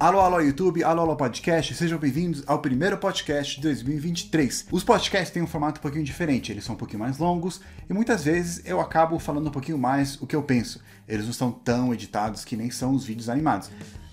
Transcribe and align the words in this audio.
Alô, 0.00 0.18
alô, 0.18 0.40
YouTube, 0.40 0.82
alô, 0.82 1.02
alô, 1.02 1.14
podcast, 1.14 1.74
sejam 1.74 1.98
bem-vindos 1.98 2.42
ao 2.46 2.58
primeiro 2.58 2.96
podcast 2.96 3.56
de 3.56 3.60
2023. 3.60 4.68
Os 4.72 4.82
podcasts 4.82 5.30
têm 5.30 5.42
um 5.42 5.46
formato 5.46 5.78
um 5.78 5.82
pouquinho 5.82 6.02
diferente, 6.02 6.50
eles 6.50 6.64
são 6.64 6.74
um 6.74 6.78
pouquinho 6.78 7.00
mais 7.00 7.18
longos 7.18 7.60
e 7.86 7.92
muitas 7.92 8.24
vezes 8.24 8.62
eu 8.64 8.80
acabo 8.80 9.18
falando 9.18 9.48
um 9.48 9.50
pouquinho 9.50 9.76
mais 9.76 10.18
o 10.18 10.26
que 10.26 10.34
eu 10.34 10.42
penso. 10.42 10.82
Eles 11.06 11.26
não 11.26 11.34
são 11.34 11.52
tão 11.52 11.92
editados 11.92 12.46
que 12.46 12.56
nem 12.56 12.70
são 12.70 12.94
os 12.94 13.04
vídeos 13.04 13.28
animados. 13.28 13.70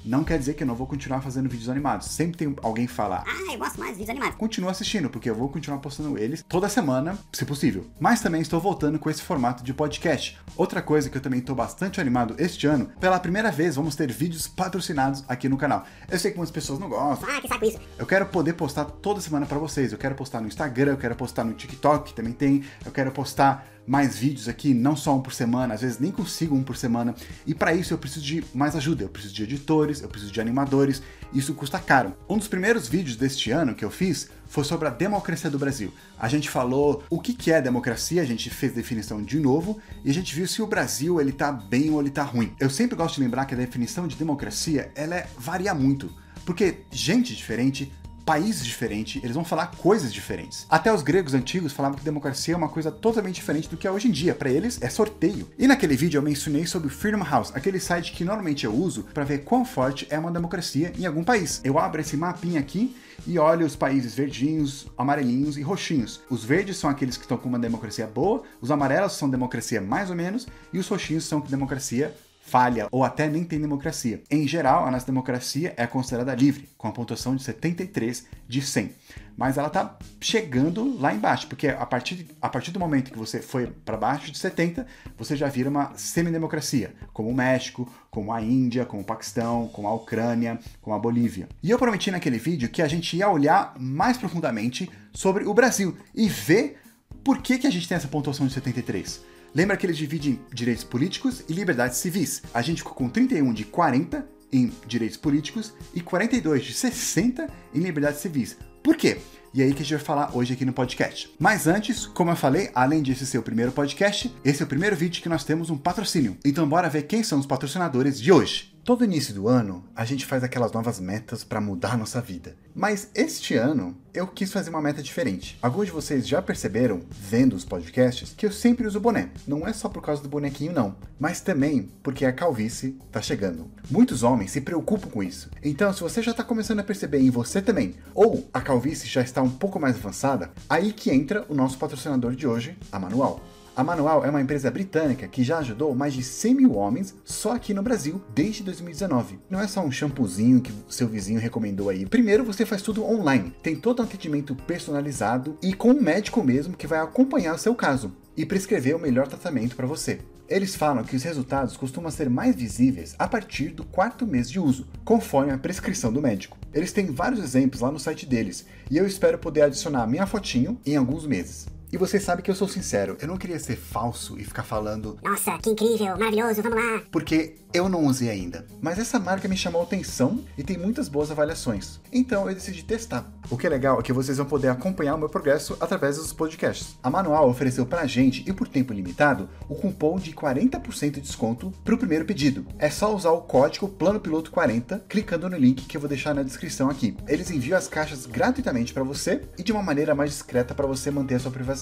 Não 0.08 0.24
quer 0.24 0.39
dizer 0.39 0.54
que 0.54 0.64
eu 0.64 0.68
não 0.68 0.74
vou 0.74 0.88
continuar 0.88 1.21
fazendo 1.21 1.50
vídeos 1.50 1.68
animados. 1.68 2.07
Sempre 2.07 2.38
tem 2.38 2.56
alguém 2.64 2.88
falar. 2.88 3.26
Ah, 3.28 3.54
eu 3.54 3.60
gosto 3.60 3.78
mais 3.78 3.92
de 3.92 3.98
vídeos 3.98 4.10
animados. 4.10 4.38
Continua 4.38 4.71
assistindo, 4.71 5.10
porque 5.10 5.30
eu 5.30 5.36
vou 5.36 5.50
continuar 5.50 5.80
postando 5.80 6.18
eles 6.18 6.46
toda 6.48 6.70
semana, 6.70 7.18
se 7.34 7.44
possível. 7.44 7.86
Mas 8.00 8.21
também 8.21 8.39
estou 8.39 8.62
voltando 8.62 8.98
com 8.98 9.10
esse 9.10 9.21
formato 9.21 9.66
de 9.66 9.74
podcast. 9.74 10.38
Outra 10.56 10.82
coisa 10.82 11.10
que 11.10 11.18
eu 11.18 11.21
também 11.21 11.39
estou 11.39 11.54
bastante 11.54 12.00
animado 12.00 12.36
este 12.38 12.66
ano, 12.68 12.89
pela 13.02 13.20
primeira 13.20 13.52
vez 13.52 13.75
vamos 13.75 13.97
ter 13.97 14.10
vídeos 14.10 14.47
patrocinados 14.47 15.25
aqui 15.28 15.50
no 15.50 15.57
canal. 15.57 15.86
Eu 16.10 16.18
sei 16.18 16.32
que 16.32 16.38
muitas 16.38 16.54
pessoas 16.54 16.80
não 16.80 16.88
gostam. 16.88 17.28
Ah, 17.30 17.42
que 17.42 17.47
saco 17.50 17.66
isso. 17.66 17.80
Eu 18.00 18.05
quero 18.05 18.28
poder 18.28 18.54
postar 18.54 18.86
toda 18.86 19.19
semana 19.19 19.46
para 19.46 19.58
vocês. 19.58 19.92
Eu 19.92 19.97
quero 19.97 20.16
postar 20.16 20.39
no 20.39 20.47
Instagram, 20.47 20.92
eu 20.92 20.97
quero 20.97 21.16
postar 21.16 21.44
no 21.44 21.54
TikTok, 21.54 22.11
que 22.11 22.16
também 22.16 22.32
tem. 22.32 22.64
Eu 22.86 22.94
quero 22.94 23.11
postar 23.11 23.68
mais 23.87 24.18
vídeos 24.18 24.50
aqui, 24.50 24.73
não 24.73 24.96
só 24.96 25.15
um 25.15 25.21
por 25.21 25.33
semana, 25.33 25.73
às 25.73 25.82
vezes 25.82 25.97
nem 25.97 26.11
consigo 26.11 26.54
um 26.54 26.61
por 26.61 26.75
semana. 26.75 27.15
E 27.46 27.55
para 27.55 27.73
isso 27.73 27.93
eu 27.93 27.97
preciso 27.97 28.25
de 28.25 28.43
mais 28.54 28.75
ajuda, 28.75 29.04
eu 29.04 29.10
preciso 29.10 29.33
de 29.33 29.43
editores, 29.43 30.01
eu 30.01 30.10
preciso 30.10 30.32
de 30.32 30.41
animadores, 30.41 31.01
isso 31.33 31.54
custa 31.54 31.79
caro. 31.79 32.13
Um 32.30 32.38
dos 32.38 32.47
primeiros 32.47 32.88
vídeos 32.88 33.16
deste 33.16 33.50
ano 33.50 33.73
que 33.73 33.86
eu 33.86 33.89
fiz 33.89 34.30
foi 34.47 34.63
sobre 34.63 34.88
a 34.88 34.91
democracia 34.91 35.50
do 35.50 35.58
Brasil. 35.58 35.94
A 36.19 36.27
gente 36.27 36.50
falou 36.50 37.03
o 37.09 37.19
que 37.19 37.33
que 37.33 37.52
é 37.52 37.61
democracia, 37.61 38.22
a 38.22 38.25
gente 38.25 38.50
fez 38.50 38.73
definição 38.73 39.23
de 39.23 39.39
novo 39.39 39.80
e 40.03 40.09
a 40.09 40.13
gente 40.13 40.35
viu 40.35 40.47
se 40.47 40.61
o 40.61 40.67
Brasil 40.67 41.22
ele 41.22 41.31
tá 41.31 41.52
bem 41.52 41.89
ou 41.89 42.02
ele 42.02 42.09
tá 42.09 42.23
ruim. 42.23 42.53
Eu 42.59 42.69
sempre 42.69 42.95
gosto 42.95 43.16
de 43.16 43.22
lembrar 43.22 43.45
que 43.45 43.53
a 43.53 43.58
definição 43.58 44.08
de 44.08 44.16
democracia, 44.16 44.91
ela 44.95 45.16
é, 45.16 45.27
varia 45.38 45.73
muito, 45.73 46.13
porque 46.45 46.79
gente 46.91 47.35
diferente 47.35 47.91
países 48.28 48.66
diferentes, 48.66 49.23
eles 49.23 49.36
vão 49.38 49.45
falar 49.45 49.67
coisas 49.78 50.14
diferentes. 50.14 50.67
Até 50.70 50.94
os 50.94 51.02
gregos 51.02 51.33
antigos 51.33 51.72
falavam 51.72 51.97
que 51.97 52.03
democracia 52.03 52.53
é 52.53 52.58
uma 52.58 52.67
coisa 52.67 52.92
totalmente 52.92 53.36
diferente 53.36 53.69
do 53.69 53.78
que 53.78 53.88
é 53.88 53.92
hoje 53.92 54.09
em 54.09 54.11
dia. 54.11 54.36
Para 54.36 54.50
eles 54.50 54.81
é 54.81 54.89
sorteio. 54.89 55.50
E 55.58 55.66
naquele 55.66 55.95
vídeo 55.95 56.17
eu 56.17 56.22
mencionei 56.22 56.67
sobre 56.67 56.89
o 56.89 56.92
Freedom 56.92 57.23
House, 57.23 57.53
aquele 57.56 57.80
site 57.80 58.11
que 58.11 58.25
normalmente 58.25 58.66
eu 58.66 58.75
uso 58.75 59.03
para 59.14 59.23
ver 59.23 59.45
quão 59.45 59.64
forte 59.64 60.06
é 60.09 60.19
uma 60.19 60.30
democracia 60.30 60.92
em 61.00 61.06
algum 61.06 61.23
país. 61.23 61.61
Eu 61.64 61.80
abro 61.80 62.02
esse 62.02 62.17
mapinha 62.17 62.59
aqui 62.59 62.94
e 63.25 63.39
olho 63.39 63.66
os 63.66 63.78
países 63.78 64.14
verdinhos, 64.14 64.88
amarelinhos 64.97 65.58
e 65.58 65.62
roxinhos. 65.62 66.19
Os 66.30 66.44
verdes 66.44 66.75
são 66.75 66.89
aqueles 66.89 67.16
que 67.16 67.23
estão 67.23 67.38
com 67.38 67.47
uma 67.47 67.58
democracia 67.58 68.08
boa, 68.08 68.44
os 68.59 68.69
amarelos 68.69 69.14
são 69.14 69.30
democracia 69.30 69.80
mais 69.80 70.09
ou 70.09 70.17
menos 70.17 70.45
e 70.73 70.80
os 70.80 70.88
roxinhos 70.89 71.23
são 71.23 71.39
democracia 71.39 72.14
falha 72.48 72.88
ou 72.92 73.03
até 73.03 73.28
nem 73.28 73.44
tem 73.44 73.59
democracia. 73.59 74.23
Em 74.31 74.48
geral, 74.48 74.86
a 74.86 74.92
nossa 74.92 75.06
democracia 75.06 75.73
é 75.76 75.86
considerada 75.86 76.34
livre, 76.34 76.70
com 76.78 76.88
a 76.88 76.92
pontuação 76.92 77.36
de 77.36 77.44
73 77.44 78.26
de 78.48 78.62
100. 78.62 78.92
Mas 79.36 79.58
ela 79.58 79.67
está 79.67 79.98
chegando 80.20 80.98
lá 81.00 81.14
embaixo, 81.14 81.48
porque 81.48 81.68
a 81.68 81.86
partir, 81.86 82.25
a 82.42 82.50
partir 82.50 82.72
do 82.72 82.80
momento 82.80 83.12
que 83.12 83.18
você 83.18 83.40
foi 83.40 83.68
para 83.68 83.98
baixo 83.98 84.31
de 84.31 84.38
70, 84.38 84.88
você 85.16 85.36
já 85.36 85.48
vira 85.48 85.70
uma 85.70 85.92
semidemocracia, 85.95 86.95
como 87.14 87.30
o 87.30 87.36
México, 87.36 87.88
como 88.09 88.34
a 88.34 88.42
Índia, 88.42 88.86
como 88.86 89.03
o 89.03 89.06
Paquistão, 89.06 89.68
como 89.68 89.88
a 89.88 89.94
Ucrânia, 89.94 90.58
como 90.81 90.95
a 90.95 91.00
Bolívia. 91.00 91.48
E 91.62 91.70
eu 91.70 91.78
prometi 91.78 92.09
naquele 92.09 92.40
vídeo 92.40 92.70
que 92.70 92.81
a 92.81 92.88
gente 92.88 93.16
ia 93.16 93.30
olhar 93.30 93.75
mais 93.78 94.18
profundamente 94.18 94.90
sobre 95.14 95.44
o 95.44 95.53
Brasil 95.53 95.95
e 96.16 96.28
ver 96.30 96.80
por 97.23 97.40
que, 97.40 97.59
que 97.59 97.68
a 97.68 97.72
gente 97.72 97.88
tem 97.88 97.98
essa 97.98 98.08
pontuação 98.08 98.48
de 98.48 98.53
73. 98.53 99.22
Lembra 99.58 99.75
que 99.75 99.88
eles 99.88 99.97
dividem 99.97 100.39
direitos 100.53 100.83
políticos 100.83 101.44
e 101.50 101.52
liberdades 101.52 101.97
civis. 101.97 102.44
A 102.53 102.61
gente 102.61 102.83
ficou 102.83 102.94
com 102.94 103.09
31 103.09 103.52
de 103.52 103.66
40 103.66 104.23
em 104.53 104.72
direitos 104.86 105.17
políticos 105.17 105.73
e 105.95 106.00
42 106.00 106.63
de 106.63 106.73
60 106.73 107.50
em 107.73 107.80
liberdades 107.80 108.19
civis. 108.22 108.55
Por 108.83 108.95
quê? 108.95 109.17
E 109.52 109.63
é 109.63 109.66
aí 109.66 109.73
que 109.73 109.81
a 109.81 109.84
gente 109.84 109.95
vai 109.95 110.06
falar 110.06 110.38
hoje 110.38 110.53
aqui 110.53 110.63
no 110.63 110.72
podcast. 110.72 111.34
Mas 111.40 111.66
antes, 111.66 112.06
como 112.06 112.29
eu 112.29 112.35
falei, 112.35 112.69
além 112.75 113.01
desse 113.01 113.25
ser 113.25 113.40
o 113.40 113.44
primeiro 113.44 113.72
podcast, 113.72 114.31
esse 114.45 114.62
é 114.62 114.66
o 114.66 114.69
primeiro 114.69 114.95
vídeo 114.95 115.23
que 115.23 115.29
nós 115.29 115.44
temos 115.44 115.72
um 115.72 115.78
patrocínio. 115.78 116.38
Então 116.45 116.69
bora 116.69 116.88
ver 116.88 117.07
quem 117.07 117.24
são 117.24 117.39
os 117.39 117.47
patrocinadores 117.47 118.22
de 118.22 118.31
hoje. 118.31 118.76
Todo 118.88 119.03
início 119.03 119.34
do 119.34 119.50
ano, 119.50 119.84
a 119.94 120.06
gente 120.06 120.25
faz 120.25 120.46
aquelas 120.46 120.72
novas 120.72 120.98
metas 120.98 121.44
para 121.44 121.59
mudar 121.59 121.92
a 121.92 121.98
nossa 121.98 122.22
vida. 122.22 122.56
Mas 122.74 123.09
este 123.14 123.53
ano, 123.53 123.98
eu 124.14 124.25
quis 124.25 124.50
fazer 124.50 124.70
uma 124.70 124.81
meta 124.81 125.03
diferente. 125.03 125.59
Alguns 125.62 125.88
de 125.88 125.92
vocês 125.92 126.25
já 126.25 126.42
perceberam, 126.42 127.02
vendo 127.09 127.53
os 127.53 127.66
podcasts, 127.66 128.34
que 128.34 128.46
eu 128.46 128.52
sempre 128.52 128.88
uso 128.88 129.02
boné. 129.02 129.28
Não 129.46 129.68
é 129.68 129.74
só 129.74 129.90
por 129.90 130.02
causa 130.02 130.24
do 130.24 130.30
bonequinho, 130.30 130.72
não. 130.72 130.96
Mas 131.20 131.42
também 131.42 131.90
porque 132.02 132.24
a 132.24 132.31
calvície 132.31 132.98
tá 133.12 133.22
chegando. 133.22 133.70
Muitos 133.92 134.24
homens 134.24 134.52
se 134.52 134.62
preocupam 134.62 135.09
com 135.09 135.22
isso. 135.22 135.50
Então, 135.62 135.92
se 135.92 136.00
você 136.00 136.24
já 136.24 136.34
tá 136.34 136.46
começando 136.46 136.80
a 136.80 136.84
perceber 136.86 137.19
em 137.19 137.30
você 137.30 137.62
também, 137.62 137.94
ou 138.16 138.48
a 138.54 138.62
calvície 138.62 139.09
já 139.09 139.22
está 139.22 139.42
um 139.42 139.50
pouco 139.50 139.81
mais 139.81 139.98
avançada, 139.98 140.50
aí 140.69 140.94
que 140.94 141.12
entra 141.12 141.46
o 141.50 141.54
nosso 141.54 141.78
patrocinador 141.78 142.34
de 142.36 142.48
hoje, 142.48 142.78
a 142.90 142.98
Manual. 142.98 143.44
A 143.77 143.83
Manual 143.83 144.25
é 144.25 144.29
uma 144.31 144.41
empresa 144.41 144.71
britânica 144.71 145.27
que 145.27 145.43
já 145.43 145.59
ajudou 145.59 145.93
mais 145.93 146.11
de 146.11 146.23
100 146.23 146.55
mil 146.55 146.75
homens 146.75 147.13
só 147.23 147.51
aqui 147.51 147.75
no 147.75 147.83
Brasil 147.83 148.19
desde 148.33 148.63
2019. 148.63 149.38
Não 149.47 149.61
é 149.61 149.67
só 149.67 149.81
um 149.81 149.91
shampoozinho 149.91 150.61
que 150.61 150.73
seu 150.89 151.07
vizinho 151.07 151.39
recomendou 151.39 151.89
aí. 151.89 152.03
Primeiro, 152.03 152.43
você 152.43 152.65
faz 152.65 152.81
tudo 152.81 153.05
online. 153.05 153.53
Tem 153.61 153.75
todo 153.75 153.99
um 153.99 154.03
atendimento 154.03 154.55
personalizado 154.55 155.59
e 155.61 155.75
com 155.75 155.91
um 155.91 156.01
médico 156.01 156.43
mesmo 156.43 156.75
que 156.75 156.88
vai 156.88 156.97
acompanhar 156.97 157.53
o 157.53 157.59
seu 157.59 157.75
caso 157.75 158.11
e 158.35 158.47
prescrever 158.47 158.95
o 158.95 158.99
melhor 158.99 159.27
tratamento 159.27 159.75
para 159.75 159.85
você. 159.85 160.21
Eles 160.49 160.75
falam 160.75 161.03
que 161.03 161.15
os 161.15 161.21
resultados 161.21 161.77
costumam 161.77 162.09
ser 162.09 162.31
mais 162.31 162.55
visíveis 162.55 163.15
a 163.19 163.27
partir 163.27 163.67
do 163.67 163.85
quarto 163.85 164.25
mês 164.25 164.49
de 164.49 164.59
uso, 164.59 164.88
conforme 165.05 165.51
a 165.51 165.57
prescrição 165.57 166.11
do 166.11 166.19
médico. 166.19 166.57
Eles 166.73 166.91
têm 166.91 167.11
vários 167.11 167.44
exemplos 167.44 167.81
lá 167.81 167.91
no 167.91 167.99
site 167.99 168.25
deles 168.25 168.65
e 168.89 168.97
eu 168.97 169.05
espero 169.05 169.38
poder 169.38 169.61
adicionar 169.61 170.07
minha 170.07 170.25
fotinho 170.25 170.79
em 170.83 170.95
alguns 170.95 171.27
meses. 171.27 171.76
E 171.92 171.98
vocês 171.98 172.22
sabem 172.22 172.44
que 172.44 172.52
eu 172.52 172.56
sou 172.56 172.68
sincero, 172.68 173.18
eu 173.22 173.28
não 173.28 173.38
queria 173.38 173.59
ser 173.59 173.78
falso 173.78 174.38
e 174.38 174.44
ficar 174.44 174.64
falando. 174.64 175.18
Nossa, 175.24 175.58
que 175.59 175.70
incrível, 175.70 176.18
maravilhoso, 176.18 176.62
vamos 176.62 176.84
lá. 176.84 177.02
Porque 177.09 177.56
eu 177.74 177.88
não 177.88 178.06
usei 178.06 178.30
ainda. 178.30 178.66
Mas 178.81 179.00
essa 179.00 179.20
marca 179.20 179.48
me 179.48 179.56
chamou 179.56 179.81
atenção 179.81 180.44
e 180.58 180.64
tem 180.64 180.78
muitas 180.78 181.08
boas 181.08 181.31
avaliações. 181.31 182.00
Então 182.12 182.48
eu 182.48 182.53
decidi 182.53 182.84
testar. 182.84 183.25
O 183.50 183.58
que 183.58 183.66
é 183.66 183.70
legal 183.70 184.00
é 184.00 184.03
que 184.03 184.12
vocês 184.12 184.38
vão 184.38 184.46
poder 184.46 184.68
acompanhar 184.68 185.16
o 185.16 185.18
meu 185.18 185.30
progresso 185.30 185.78
através 185.80 186.18
dos 186.18 186.34
podcasts. 186.34 186.98
A 187.02 187.09
Manual 187.09 187.50
ofereceu 187.50 187.86
pra 187.86 188.06
gente, 188.06 188.44
e 188.48 188.52
por 188.52 188.68
tempo 188.68 188.92
limitado, 188.92 189.50
o 189.69 189.75
cupom 189.75 190.18
de 190.18 190.34
40% 190.34 191.12
de 191.12 191.22
desconto 191.22 191.72
pro 191.86 191.98
primeiro 191.98 192.25
pedido. 192.25 192.66
É 192.78 192.90
só 192.90 193.16
usar 193.16 193.31
o 193.31 193.42
código 193.42 193.88
Plano 193.88 194.19
Piloto 194.19 194.52
40 194.52 195.06
clicando 195.08 195.50
no 195.50 195.58
link 195.58 195.86
que 195.86 195.96
eu 195.96 196.02
vou 196.02 196.09
deixar 196.09 196.34
na 196.34 196.44
descrição 196.44 196.90
aqui. 196.90 197.16
Eles 197.28 197.50
enviam 197.50 197.78
as 197.78 197.88
caixas 197.88 198.25
gratuitamente 198.25 198.94
para 198.94 199.04
você 199.04 199.42
e 199.58 199.64
de 199.64 199.72
uma 199.72 199.84
maneira 199.84 200.14
mais 200.14 200.31
discreta 200.31 200.75
para 200.75 200.88
você 200.88 201.09
manter 201.09 201.36
a 201.36 201.40
sua 201.40 201.52
privacidade. 201.52 201.76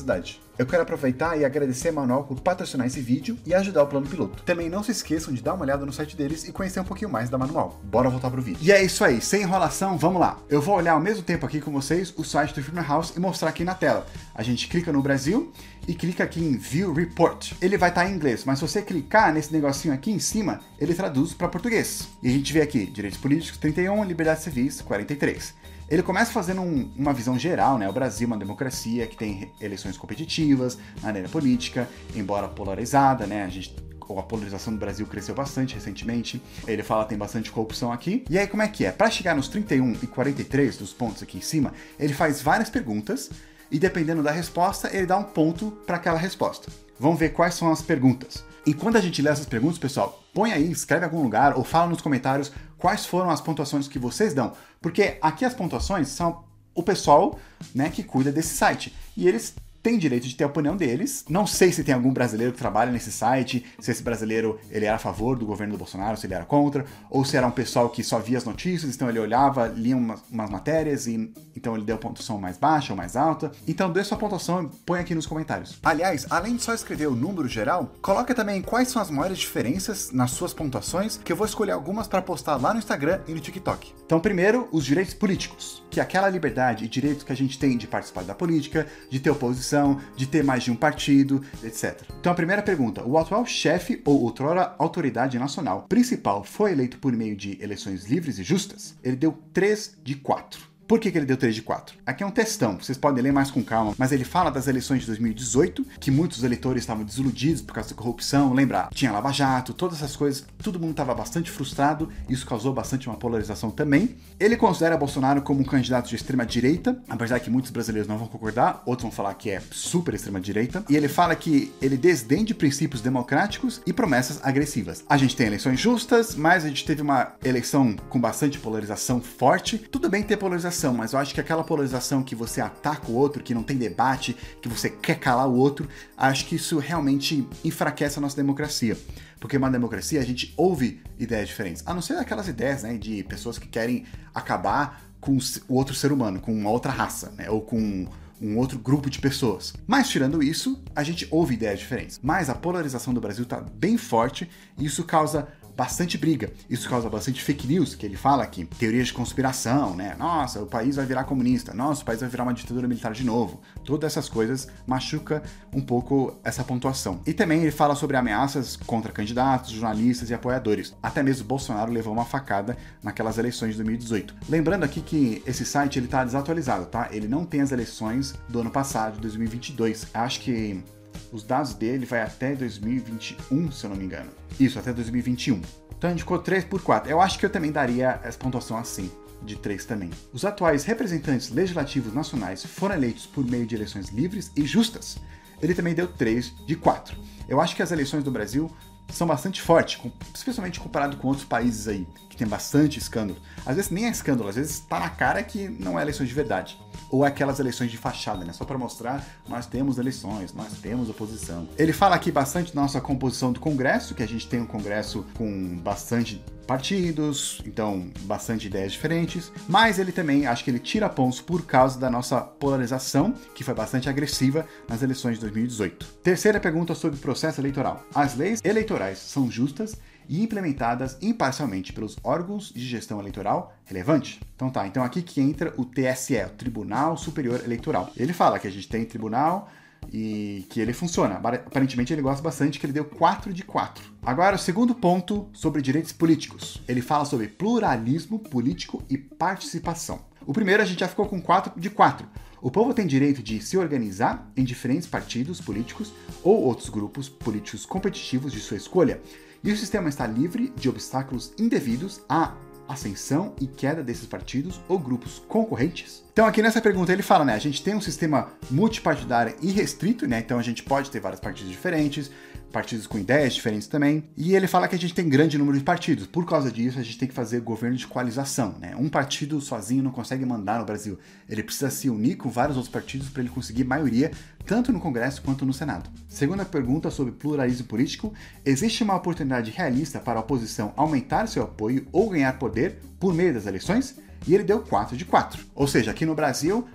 Eu 0.57 0.65
quero 0.65 0.83
aproveitar 0.83 1.37
e 1.37 1.43
agradecer 1.43 1.89
a 1.89 1.91
Manual 1.91 2.23
por 2.23 2.39
patrocinar 2.39 2.87
esse 2.87 3.01
vídeo 3.01 3.37
e 3.45 3.53
ajudar 3.53 3.83
o 3.83 3.87
Plano 3.87 4.07
Piloto. 4.07 4.41
Também 4.43 4.69
não 4.69 4.81
se 4.81 4.91
esqueçam 4.91 5.33
de 5.33 5.41
dar 5.41 5.53
uma 5.53 5.63
olhada 5.63 5.85
no 5.85 5.91
site 5.91 6.15
deles 6.15 6.47
e 6.47 6.51
conhecer 6.53 6.79
um 6.79 6.85
pouquinho 6.85 7.11
mais 7.11 7.29
da 7.29 7.37
Manual. 7.37 7.79
Bora 7.83 8.09
voltar 8.09 8.31
pro 8.31 8.41
vídeo. 8.41 8.59
E 8.61 8.71
é 8.71 8.81
isso 8.81 9.03
aí, 9.03 9.19
sem 9.19 9.41
enrolação, 9.41 9.97
vamos 9.97 10.21
lá. 10.21 10.39
Eu 10.49 10.61
vou 10.61 10.75
olhar 10.75 10.93
ao 10.93 10.99
mesmo 11.01 11.23
tempo 11.23 11.45
aqui 11.45 11.59
com 11.59 11.71
vocês 11.71 12.13
o 12.15 12.23
site 12.23 12.55
do 12.55 12.63
Firma 12.63 12.81
House 12.81 13.13
e 13.17 13.19
mostrar 13.19 13.49
aqui 13.49 13.65
na 13.65 13.75
tela. 13.75 14.05
A 14.33 14.43
gente 14.43 14.69
clica 14.69 14.93
no 14.93 15.01
Brasil 15.01 15.51
e 15.87 15.93
clica 15.93 16.23
aqui 16.23 16.39
em 16.39 16.57
View 16.57 16.93
Report. 16.93 17.51
Ele 17.61 17.77
vai 17.77 17.89
estar 17.89 18.09
em 18.09 18.15
inglês, 18.15 18.45
mas 18.45 18.59
se 18.59 18.67
você 18.67 18.81
clicar 18.81 19.33
nesse 19.33 19.51
negocinho 19.51 19.93
aqui 19.93 20.09
em 20.09 20.19
cima, 20.19 20.61
ele 20.79 20.93
traduz 20.93 21.33
para 21.33 21.49
português. 21.49 22.07
E 22.23 22.29
a 22.29 22.31
gente 22.31 22.53
vê 22.53 22.61
aqui, 22.61 22.85
direitos 22.85 23.19
políticos 23.19 23.57
31, 23.59 24.05
liberdades 24.05 24.43
civis 24.43 24.81
43. 24.81 25.53
Ele 25.89 26.01
começa 26.01 26.31
fazendo 26.31 26.61
um, 26.61 26.91
uma 26.97 27.13
visão 27.13 27.37
geral, 27.37 27.77
né? 27.77 27.87
O 27.87 27.93
Brasil 27.93 28.25
é 28.25 28.27
uma 28.27 28.37
democracia 28.37 29.05
que 29.05 29.15
tem 29.15 29.51
eleições 29.61 29.97
competitivas, 29.97 30.77
maneira 31.01 31.29
política, 31.29 31.87
embora 32.15 32.47
polarizada, 32.47 33.27
né? 33.27 33.43
A 33.43 33.49
gente 33.49 33.75
a 34.07 34.21
polarização 34.21 34.71
do 34.71 34.79
Brasil 34.79 35.05
cresceu 35.07 35.33
bastante 35.33 35.73
recentemente. 35.73 36.41
Ele 36.67 36.83
fala 36.83 37.05
tem 37.05 37.17
bastante 37.17 37.51
corrupção 37.51 37.91
aqui. 37.91 38.23
E 38.29 38.37
aí, 38.37 38.45
como 38.45 38.61
é 38.61 38.67
que 38.67 38.85
é? 38.85 38.91
Para 38.91 39.09
chegar 39.09 39.35
nos 39.35 39.47
31 39.47 39.93
e 40.03 40.07
43 40.07 40.77
dos 40.77 40.93
pontos 40.93 41.23
aqui 41.23 41.39
em 41.39 41.41
cima, 41.41 41.73
ele 41.99 42.13
faz 42.13 42.41
várias 42.41 42.69
perguntas 42.69 43.31
e 43.71 43.79
dependendo 43.79 44.21
da 44.21 44.31
resposta, 44.31 44.95
ele 44.95 45.07
dá 45.07 45.17
um 45.17 45.23
ponto 45.23 45.71
para 45.87 45.95
aquela 45.95 46.19
resposta. 46.19 46.71
Vamos 46.99 47.19
ver 47.19 47.29
quais 47.29 47.55
são 47.55 47.71
as 47.71 47.81
perguntas. 47.81 48.43
Enquanto 48.67 48.97
a 48.97 49.01
gente 49.01 49.21
lê 49.21 49.29
essas 49.29 49.45
perguntas, 49.45 49.77
pessoal, 49.77 50.23
põe 50.33 50.51
aí, 50.51 50.71
escreve 50.71 51.05
em 51.05 51.09
algum 51.09 51.21
lugar 51.21 51.55
ou 51.55 51.63
fala 51.63 51.87
nos 51.87 52.01
comentários 52.01 52.51
quais 52.77 53.05
foram 53.05 53.29
as 53.29 53.39
pontuações 53.39 53.87
que 53.87 53.99
vocês 53.99 54.33
dão. 54.33 54.53
Porque 54.81 55.17
aqui 55.21 55.45
as 55.45 55.53
pontuações 55.53 56.07
são 56.09 56.43
o 56.73 56.81
pessoal 56.81 57.39
né, 57.73 57.89
que 57.89 58.03
cuida 58.03 58.31
desse 58.31 58.55
site. 58.55 58.95
E 59.15 59.27
eles 59.27 59.55
têm 59.85 59.99
direito 59.99 60.27
de 60.27 60.35
ter 60.35 60.43
a 60.43 60.47
opinião 60.47 60.75
deles. 60.75 61.23
Não 61.29 61.45
sei 61.45 61.71
se 61.71 61.83
tem 61.83 61.93
algum 61.93 62.11
brasileiro 62.11 62.51
que 62.51 62.57
trabalha 62.57 62.91
nesse 62.91 63.11
site, 63.11 63.63
se 63.79 63.91
esse 63.91 64.01
brasileiro 64.01 64.59
ele 64.71 64.85
era 64.85 64.95
a 64.95 64.99
favor 64.99 65.37
do 65.37 65.45
governo 65.45 65.73
do 65.73 65.77
Bolsonaro, 65.77 66.17
se 66.17 66.25
ele 66.25 66.33
era 66.33 66.43
contra, 66.43 66.83
ou 67.07 67.23
se 67.23 67.37
era 67.37 67.45
um 67.45 67.51
pessoal 67.51 67.87
que 67.89 68.03
só 68.03 68.17
via 68.17 68.39
as 68.39 68.45
notícias, 68.45 68.95
então 68.95 69.07
ele 69.07 69.19
olhava, 69.19 69.67
lia 69.67 69.95
umas, 69.95 70.23
umas 70.31 70.49
matérias 70.49 71.05
e 71.05 71.31
então 71.55 71.75
ele 71.75 71.85
deu 71.85 71.97
pontuação 71.97 72.39
mais 72.39 72.57
baixa 72.57 72.93
ou 72.93 72.97
mais 72.97 73.15
alta. 73.15 73.51
Então 73.67 73.91
dê 73.91 74.03
sua 74.03 74.17
pontuação 74.17 74.63
e 74.63 74.67
põe 74.85 74.99
aqui 74.99 75.13
nos 75.13 75.27
comentários. 75.27 75.79
Aliás, 75.83 76.25
além 76.31 76.55
de 76.55 76.63
só 76.63 76.73
escrever 76.73 77.07
o 77.07 77.15
número 77.15 77.47
geral, 77.47 77.93
coloca 78.01 78.33
também 78.33 78.63
quais 78.63 78.87
são 78.87 79.01
as 79.01 79.11
maiores 79.11 79.37
diferenças 79.37 80.11
nas 80.11 80.31
suas 80.31 80.53
pontuações, 80.53 81.17
que 81.23 81.31
eu 81.31 81.35
vou 81.35 81.45
escolher 81.45 81.71
algumas 81.71 82.07
para 82.07 82.23
postar 82.23 82.55
lá 82.55 82.73
no 82.73 82.79
Instagram 82.79 83.21
e 83.27 83.33
no 83.33 83.39
TikTok. 83.39 83.93
Então, 84.05 84.19
primeiro, 84.19 84.67
os 84.71 84.83
direitos 84.83 85.13
políticos, 85.13 85.83
que 85.89 85.99
é 85.99 86.03
aquela 86.03 86.27
liberdade 86.29 86.85
e 86.85 86.87
direito 86.87 87.25
que 87.25 87.31
a 87.31 87.35
gente 87.35 87.57
tem 87.57 87.77
de 87.77 87.87
participar 87.87 88.23
da 88.23 88.35
política, 88.35 88.87
de 89.09 89.19
ter 89.19 89.29
oposição, 89.29 89.74
de 90.15 90.27
ter 90.27 90.43
mais 90.43 90.63
de 90.63 90.71
um 90.71 90.75
partido, 90.75 91.41
etc. 91.63 92.01
Então, 92.19 92.31
a 92.31 92.35
primeira 92.35 92.61
pergunta: 92.61 93.03
o 93.03 93.17
atual 93.17 93.45
chefe 93.45 94.01
ou 94.05 94.21
outrora 94.21 94.75
autoridade 94.77 95.39
nacional 95.39 95.85
principal 95.87 96.43
foi 96.43 96.71
eleito 96.71 96.97
por 96.97 97.13
meio 97.13 97.35
de 97.35 97.61
eleições 97.61 98.05
livres 98.05 98.39
e 98.39 98.43
justas? 98.43 98.95
Ele 99.03 99.15
deu 99.15 99.37
3 99.53 99.97
de 100.03 100.15
4. 100.15 100.74
Por 100.87 100.99
que, 100.99 101.11
que, 101.11 101.17
ele 101.17 101.25
deu 101.25 101.35
3 101.35 101.55
de 101.55 101.63
4? 101.63 101.97
Aqui 102.05 102.23
é 102.23 102.27
um 102.27 102.31
testão, 102.31 102.77
vocês 102.79 102.95
podem 102.95 103.23
ler 103.23 103.33
mais 103.33 103.49
com 103.49 103.63
calma, 103.63 103.95
mas 103.97 104.11
ele 104.11 104.23
fala 104.23 104.51
das 104.51 104.67
eleições 104.67 104.99
de 104.99 105.07
2018, 105.07 105.83
que 105.99 106.11
muitos 106.11 106.43
eleitores 106.43 106.83
estavam 106.83 107.03
desiludidos 107.03 107.63
por 107.63 107.73
causa 107.73 107.89
da 107.89 107.95
corrupção, 107.95 108.53
lembrar, 108.53 108.89
tinha 108.93 109.11
Lava 109.11 109.31
Jato, 109.31 109.73
todas 109.73 109.97
essas 109.97 110.15
coisas, 110.15 110.45
todo 110.61 110.79
mundo 110.79 110.91
estava 110.91 111.15
bastante 111.15 111.49
frustrado, 111.49 112.09
isso 112.29 112.45
causou 112.45 112.71
bastante 112.71 113.07
uma 113.07 113.17
polarização 113.17 113.71
também. 113.71 114.15
Ele 114.39 114.55
considera 114.55 114.95
Bolsonaro 114.95 115.41
como 115.41 115.61
um 115.61 115.63
candidato 115.63 116.07
de 116.07 116.15
extrema 116.15 116.45
direita, 116.45 117.01
apesar 117.09 117.39
que 117.39 117.49
muitos 117.49 117.71
brasileiros 117.71 118.07
não 118.07 118.19
vão 118.19 118.27
concordar, 118.27 118.83
outros 118.85 119.03
vão 119.03 119.11
falar 119.11 119.33
que 119.33 119.49
é 119.49 119.59
super 119.71 120.13
extrema 120.13 120.39
direita, 120.39 120.85
e 120.87 120.95
ele 120.95 121.07
fala 121.07 121.35
que 121.35 121.73
ele 121.81 121.97
desdém 121.97 122.45
de 122.45 122.53
princípios 122.53 123.01
democráticos 123.01 123.81
e 123.87 123.91
promessas 123.91 124.39
agressivas. 124.43 125.03
A 125.09 125.17
gente 125.17 125.35
tem 125.35 125.47
eleições 125.47 125.79
justas, 125.79 126.35
mas 126.35 126.63
a 126.63 126.67
gente 126.67 126.85
teve 126.85 127.01
uma 127.01 127.33
eleição 127.43 127.95
com 128.07 128.21
bastante 128.21 128.59
polarização 128.59 129.19
forte. 129.19 129.79
Tudo 129.79 130.07
bem 130.09 130.21
ter 130.21 130.37
polarização 130.37 130.74
polarização, 130.75 130.93
mas 130.93 131.13
eu 131.13 131.19
acho 131.19 131.33
que 131.33 131.39
aquela 131.39 131.63
polarização 131.63 132.21
que 132.21 132.35
você 132.35 132.59
ataca 132.59 133.09
o 133.09 133.15
outro, 133.15 133.41
que 133.41 133.53
não 133.53 133.63
tem 133.63 133.77
debate, 133.77 134.35
que 134.61 134.67
você 134.67 134.89
quer 134.89 135.19
calar 135.19 135.47
o 135.47 135.55
outro, 135.55 135.87
acho 136.17 136.45
que 136.45 136.55
isso 136.55 136.77
realmente 136.77 137.47
enfraquece 137.63 138.19
a 138.19 138.21
nossa 138.21 138.35
democracia. 138.35 138.97
Porque 139.39 139.57
uma 139.57 139.71
democracia 139.71 140.19
a 140.19 140.25
gente 140.25 140.53
ouve 140.57 141.01
ideias 141.17 141.47
diferentes, 141.47 141.83
a 141.85 141.93
não 141.93 142.01
ser 142.01 142.17
aquelas 142.17 142.47
ideias 142.47 142.83
né, 142.83 142.97
de 142.97 143.23
pessoas 143.23 143.57
que 143.57 143.67
querem 143.67 144.05
acabar 144.33 145.01
com 145.19 145.37
o 145.67 145.73
outro 145.73 145.95
ser 145.95 146.11
humano, 146.11 146.39
com 146.39 146.53
uma 146.53 146.69
outra 146.69 146.91
raça, 146.91 147.31
né, 147.31 147.49
ou 147.49 147.61
com 147.61 148.07
um 148.41 148.57
outro 148.57 148.77
grupo 148.77 149.09
de 149.09 149.19
pessoas. 149.19 149.73
Mas 149.87 150.09
tirando 150.09 150.43
isso, 150.43 150.83
a 150.93 151.03
gente 151.03 151.25
ouve 151.31 151.53
ideias 151.53 151.79
diferentes. 151.79 152.19
Mas 152.21 152.49
a 152.49 152.55
polarização 152.55 153.13
do 153.13 153.21
Brasil 153.21 153.43
está 153.43 153.61
bem 153.61 153.97
forte 153.97 154.49
e 154.77 154.85
isso 154.85 155.05
causa 155.05 155.47
bastante 155.75 156.17
briga. 156.17 156.51
Isso 156.69 156.89
causa 156.89 157.09
bastante 157.09 157.41
fake 157.41 157.67
news, 157.67 157.95
que 157.95 158.05
ele 158.05 158.15
fala 158.15 158.43
aqui. 158.43 158.65
Teorias 158.65 159.07
de 159.07 159.13
conspiração, 159.13 159.95
né? 159.95 160.15
Nossa, 160.17 160.61
o 160.61 160.65
país 160.65 160.95
vai 160.95 161.05
virar 161.05 161.25
comunista. 161.25 161.73
Nossa, 161.73 162.01
o 162.01 162.05
país 162.05 162.21
vai 162.21 162.29
virar 162.29 162.43
uma 162.43 162.53
ditadura 162.53 162.87
militar 162.87 163.13
de 163.13 163.25
novo. 163.25 163.61
Todas 163.83 164.11
essas 164.11 164.29
coisas 164.29 164.67
machuca 164.87 165.43
um 165.73 165.81
pouco 165.81 166.39
essa 166.43 166.63
pontuação. 166.63 167.21
E 167.25 167.33
também 167.33 167.61
ele 167.61 167.71
fala 167.71 167.95
sobre 167.95 168.17
ameaças 168.17 168.75
contra 168.75 169.11
candidatos, 169.11 169.71
jornalistas 169.71 170.29
e 170.29 170.33
apoiadores. 170.33 170.95
Até 171.01 171.21
mesmo 171.21 171.45
Bolsonaro 171.45 171.91
levou 171.91 172.13
uma 172.13 172.25
facada 172.25 172.77
naquelas 173.03 173.37
eleições 173.37 173.71
de 173.71 173.77
2018. 173.77 174.35
Lembrando 174.49 174.83
aqui 174.83 175.01
que 175.01 175.43
esse 175.45 175.65
site 175.65 175.99
ele 175.99 176.07
tá 176.07 176.23
desatualizado, 176.23 176.85
tá? 176.85 177.09
Ele 177.11 177.27
não 177.27 177.45
tem 177.45 177.61
as 177.61 177.71
eleições 177.71 178.33
do 178.47 178.59
ano 178.59 178.71
passado, 178.71 179.15
de 179.15 179.21
2022. 179.21 180.07
Acho 180.13 180.41
que 180.41 180.83
os 181.31 181.43
dados 181.43 181.73
dele 181.73 182.05
vai 182.05 182.21
até 182.21 182.55
2021, 182.55 183.71
se 183.71 183.83
eu 183.85 183.89
não 183.89 183.97
me 183.97 184.05
engano. 184.05 184.31
Isso, 184.59 184.79
até 184.79 184.93
2021. 184.93 185.61
Então 185.97 186.17
ficou 186.17 186.39
3 186.39 186.65
por 186.65 186.81
4. 186.81 187.09
Eu 187.09 187.21
acho 187.21 187.39
que 187.39 187.45
eu 187.45 187.49
também 187.49 187.71
daria 187.71 188.19
essa 188.23 188.37
pontuação 188.37 188.77
assim, 188.77 189.11
de 189.43 189.55
3 189.55 189.85
também. 189.85 190.09
Os 190.33 190.45
atuais 190.45 190.83
representantes 190.83 191.49
legislativos 191.49 192.13
nacionais 192.13 192.65
foram 192.65 192.95
eleitos 192.95 193.25
por 193.25 193.45
meio 193.45 193.65
de 193.65 193.75
eleições 193.75 194.09
livres 194.09 194.51
e 194.55 194.65
justas. 194.65 195.17
Ele 195.61 195.73
também 195.73 195.93
deu 195.93 196.07
3 196.07 196.53
de 196.65 196.75
4. 196.75 197.17
Eu 197.47 197.61
acho 197.61 197.75
que 197.75 197.81
as 197.81 197.91
eleições 197.91 198.23
do 198.23 198.31
Brasil 198.31 198.69
são 199.11 199.27
bastante 199.27 199.61
fortes, 199.61 199.99
especialmente 200.33 200.79
comparado 200.79 201.17
com 201.17 201.27
outros 201.27 201.45
países 201.45 201.87
aí, 201.87 202.07
que 202.35 202.39
tem 202.39 202.47
bastante 202.47 202.99
escândalo. 202.99 203.39
Às 203.65 203.77
vezes 203.77 203.89
nem 203.89 204.05
é 204.05 204.09
escândalo, 204.09 204.49
às 204.49 204.55
vezes 204.55 204.73
está 204.73 204.99
na 204.99 205.09
cara 205.09 205.41
que 205.41 205.69
não 205.69 205.97
é 205.97 206.01
eleição 206.01 206.25
de 206.25 206.33
verdade 206.33 206.77
ou 207.09 207.23
aquelas 207.23 207.59
eleições 207.59 207.91
de 207.91 207.97
fachada, 207.97 208.43
né? 208.43 208.51
Só 208.51 208.65
para 208.65 208.77
mostrar, 208.77 209.25
nós 209.47 209.65
temos 209.65 209.97
eleições, 209.97 210.53
nós 210.53 210.73
temos 210.81 211.09
oposição. 211.09 211.67
Ele 211.77 211.93
fala 211.93 212.15
aqui 212.15 212.31
bastante 212.31 212.73
da 212.73 212.81
nossa 212.81 212.99
composição 212.99 213.51
do 213.51 213.59
Congresso, 213.59 214.15
que 214.15 214.23
a 214.23 214.27
gente 214.27 214.47
tem 214.47 214.59
um 214.59 214.65
Congresso 214.65 215.25
com 215.37 215.77
bastante 215.77 216.43
partidos, 216.65 217.61
então 217.65 218.09
bastante 218.21 218.65
ideias 218.65 218.91
diferentes, 218.91 219.51
mas 219.67 219.99
ele 219.99 220.11
também 220.11 220.47
acho 220.47 220.63
que 220.63 220.71
ele 220.71 220.79
tira 220.79 221.07
pontos 221.07 221.39
por 221.39 221.63
causa 221.63 221.99
da 221.99 222.09
nossa 222.09 222.41
polarização, 222.41 223.33
que 223.53 223.63
foi 223.63 223.75
bastante 223.75 224.09
agressiva 224.09 224.65
nas 224.87 225.03
eleições 225.03 225.35
de 225.35 225.41
2018. 225.41 226.05
Terceira 226.23 226.59
pergunta 226.59 226.95
sobre 226.95 227.17
o 227.17 227.21
processo 227.21 227.61
eleitoral. 227.61 228.03
As 228.13 228.35
leis 228.35 228.61
eleitorais 228.63 229.19
são 229.19 229.49
justas 229.49 229.95
e 230.27 230.41
implementadas 230.41 231.17
imparcialmente 231.21 231.93
pelos 231.93 232.17
órgãos 232.23 232.71
de 232.73 232.85
gestão 232.85 233.19
eleitoral 233.19 233.73
relevante. 233.85 234.39
Então 234.55 234.69
tá, 234.69 234.87
então 234.87 235.03
aqui 235.03 235.21
que 235.21 235.41
entra 235.41 235.73
o 235.77 235.85
TSE, 235.85 236.35
o 236.45 236.49
Tribunal 236.49 237.17
Superior 237.17 237.61
Eleitoral. 237.63 238.11
Ele 238.15 238.33
fala 238.33 238.59
que 238.59 238.67
a 238.67 238.71
gente 238.71 238.87
tem 238.87 239.05
tribunal 239.05 239.69
e 240.11 240.65
que 240.69 240.79
ele 240.79 240.93
funciona. 240.93 241.35
Aparentemente 241.35 242.13
ele 242.13 242.21
gosta 242.21 242.41
bastante, 242.41 242.79
que 242.79 242.85
ele 242.85 242.93
deu 242.93 243.05
4 243.05 243.53
de 243.53 243.63
4. 243.63 244.03
Agora, 244.23 244.55
o 244.55 244.59
segundo 244.59 244.93
ponto 244.93 245.47
sobre 245.53 245.81
direitos 245.81 246.11
políticos. 246.11 246.81
Ele 246.87 247.01
fala 247.01 247.25
sobre 247.25 247.47
pluralismo 247.47 248.39
político 248.39 249.03
e 249.09 249.17
participação. 249.17 250.19
O 250.45 250.53
primeiro 250.53 250.83
a 250.83 250.85
gente 250.85 250.99
já 250.99 251.07
ficou 251.07 251.25
com 251.25 251.41
4 251.41 251.79
de 251.79 251.89
4. 251.89 252.27
O 252.61 252.69
povo 252.69 252.93
tem 252.93 253.07
direito 253.07 253.41
de 253.41 253.61
se 253.61 253.77
organizar 253.77 254.51
em 254.55 254.63
diferentes 254.63 255.07
partidos 255.07 255.59
políticos 255.59 256.13
ou 256.43 256.61
outros 256.61 256.89
grupos 256.89 257.27
políticos 257.27 257.85
competitivos 257.85 258.51
de 258.51 258.59
sua 258.59 258.77
escolha, 258.77 259.21
e 259.63 259.71
o 259.71 259.77
sistema 259.77 260.09
está 260.09 260.27
livre 260.27 260.71
de 260.75 260.87
obstáculos 260.87 261.53
indevidos 261.59 262.21
à 262.29 262.53
ascensão 262.87 263.55
e 263.59 263.65
queda 263.65 264.03
desses 264.03 264.27
partidos 264.27 264.79
ou 264.87 264.99
grupos 264.99 265.41
concorrentes? 265.47 266.23
Então 266.31 266.45
aqui 266.45 266.61
nessa 266.61 266.81
pergunta 266.81 267.11
ele 267.11 267.23
fala, 267.23 267.43
né, 267.43 267.53
a 267.53 267.59
gente 267.59 267.83
tem 267.83 267.95
um 267.95 268.01
sistema 268.01 268.49
multipartidário 268.69 269.55
e 269.61 269.71
restrito, 269.71 270.27
né, 270.27 270.39
então 270.39 270.59
a 270.59 270.63
gente 270.63 270.83
pode 270.83 271.09
ter 271.09 271.19
vários 271.19 271.41
partidos 271.41 271.71
diferentes, 271.71 272.29
partidos 272.75 273.07
com 273.07 273.17
ideias 273.17 273.53
diferentes 273.53 273.87
também. 273.87 274.25
E 274.35 274.53
ele 274.53 274.67
fala 274.67 274.85
que 274.85 274.95
a 274.95 274.99
gente 274.99 275.13
tem 275.13 275.29
grande 275.29 275.57
número 275.57 275.77
de 275.77 275.83
partidos. 275.85 276.27
Por 276.27 276.45
causa 276.45 276.69
disso, 276.69 276.99
a 276.99 277.03
gente 277.03 277.17
tem 277.17 277.25
que 277.25 277.33
fazer 277.33 277.61
governo 277.61 277.95
de 277.95 278.05
coalização. 278.05 278.75
Né? 278.81 278.93
Um 278.97 279.07
partido 279.07 279.61
sozinho 279.61 280.03
não 280.03 280.11
consegue 280.11 280.45
mandar 280.45 280.79
no 280.79 280.85
Brasil. 280.85 281.17
Ele 281.47 281.63
precisa 281.63 281.89
se 281.89 282.09
unir 282.09 282.35
com 282.35 282.49
vários 282.49 282.75
outros 282.75 282.91
partidos 282.91 283.29
para 283.29 283.41
ele 283.41 283.49
conseguir 283.49 283.85
maioria, 283.85 284.29
tanto 284.65 284.91
no 284.91 284.99
Congresso 284.99 285.41
quanto 285.41 285.65
no 285.65 285.71
Senado. 285.71 286.09
Segunda 286.27 286.65
pergunta 286.65 287.09
sobre 287.09 287.31
pluralismo 287.31 287.87
político: 287.87 288.33
existe 288.65 289.03
uma 289.03 289.15
oportunidade 289.15 289.71
realista 289.71 290.19
para 290.19 290.37
a 290.37 290.41
oposição 290.41 290.91
aumentar 290.97 291.47
seu 291.47 291.63
apoio 291.63 292.05
ou 292.11 292.29
ganhar 292.29 292.59
poder 292.59 292.99
por 293.17 293.33
meio 293.33 293.53
das 293.53 293.65
eleições? 293.65 294.19
E 294.45 294.53
ele 294.53 294.65
deu 294.65 294.81
4 294.81 295.15
de 295.15 295.23
4. 295.23 295.65
Ou 295.73 295.87
seja, 295.87 296.11
aqui 296.11 296.25
no 296.25 296.35
Brasil, 296.35 296.85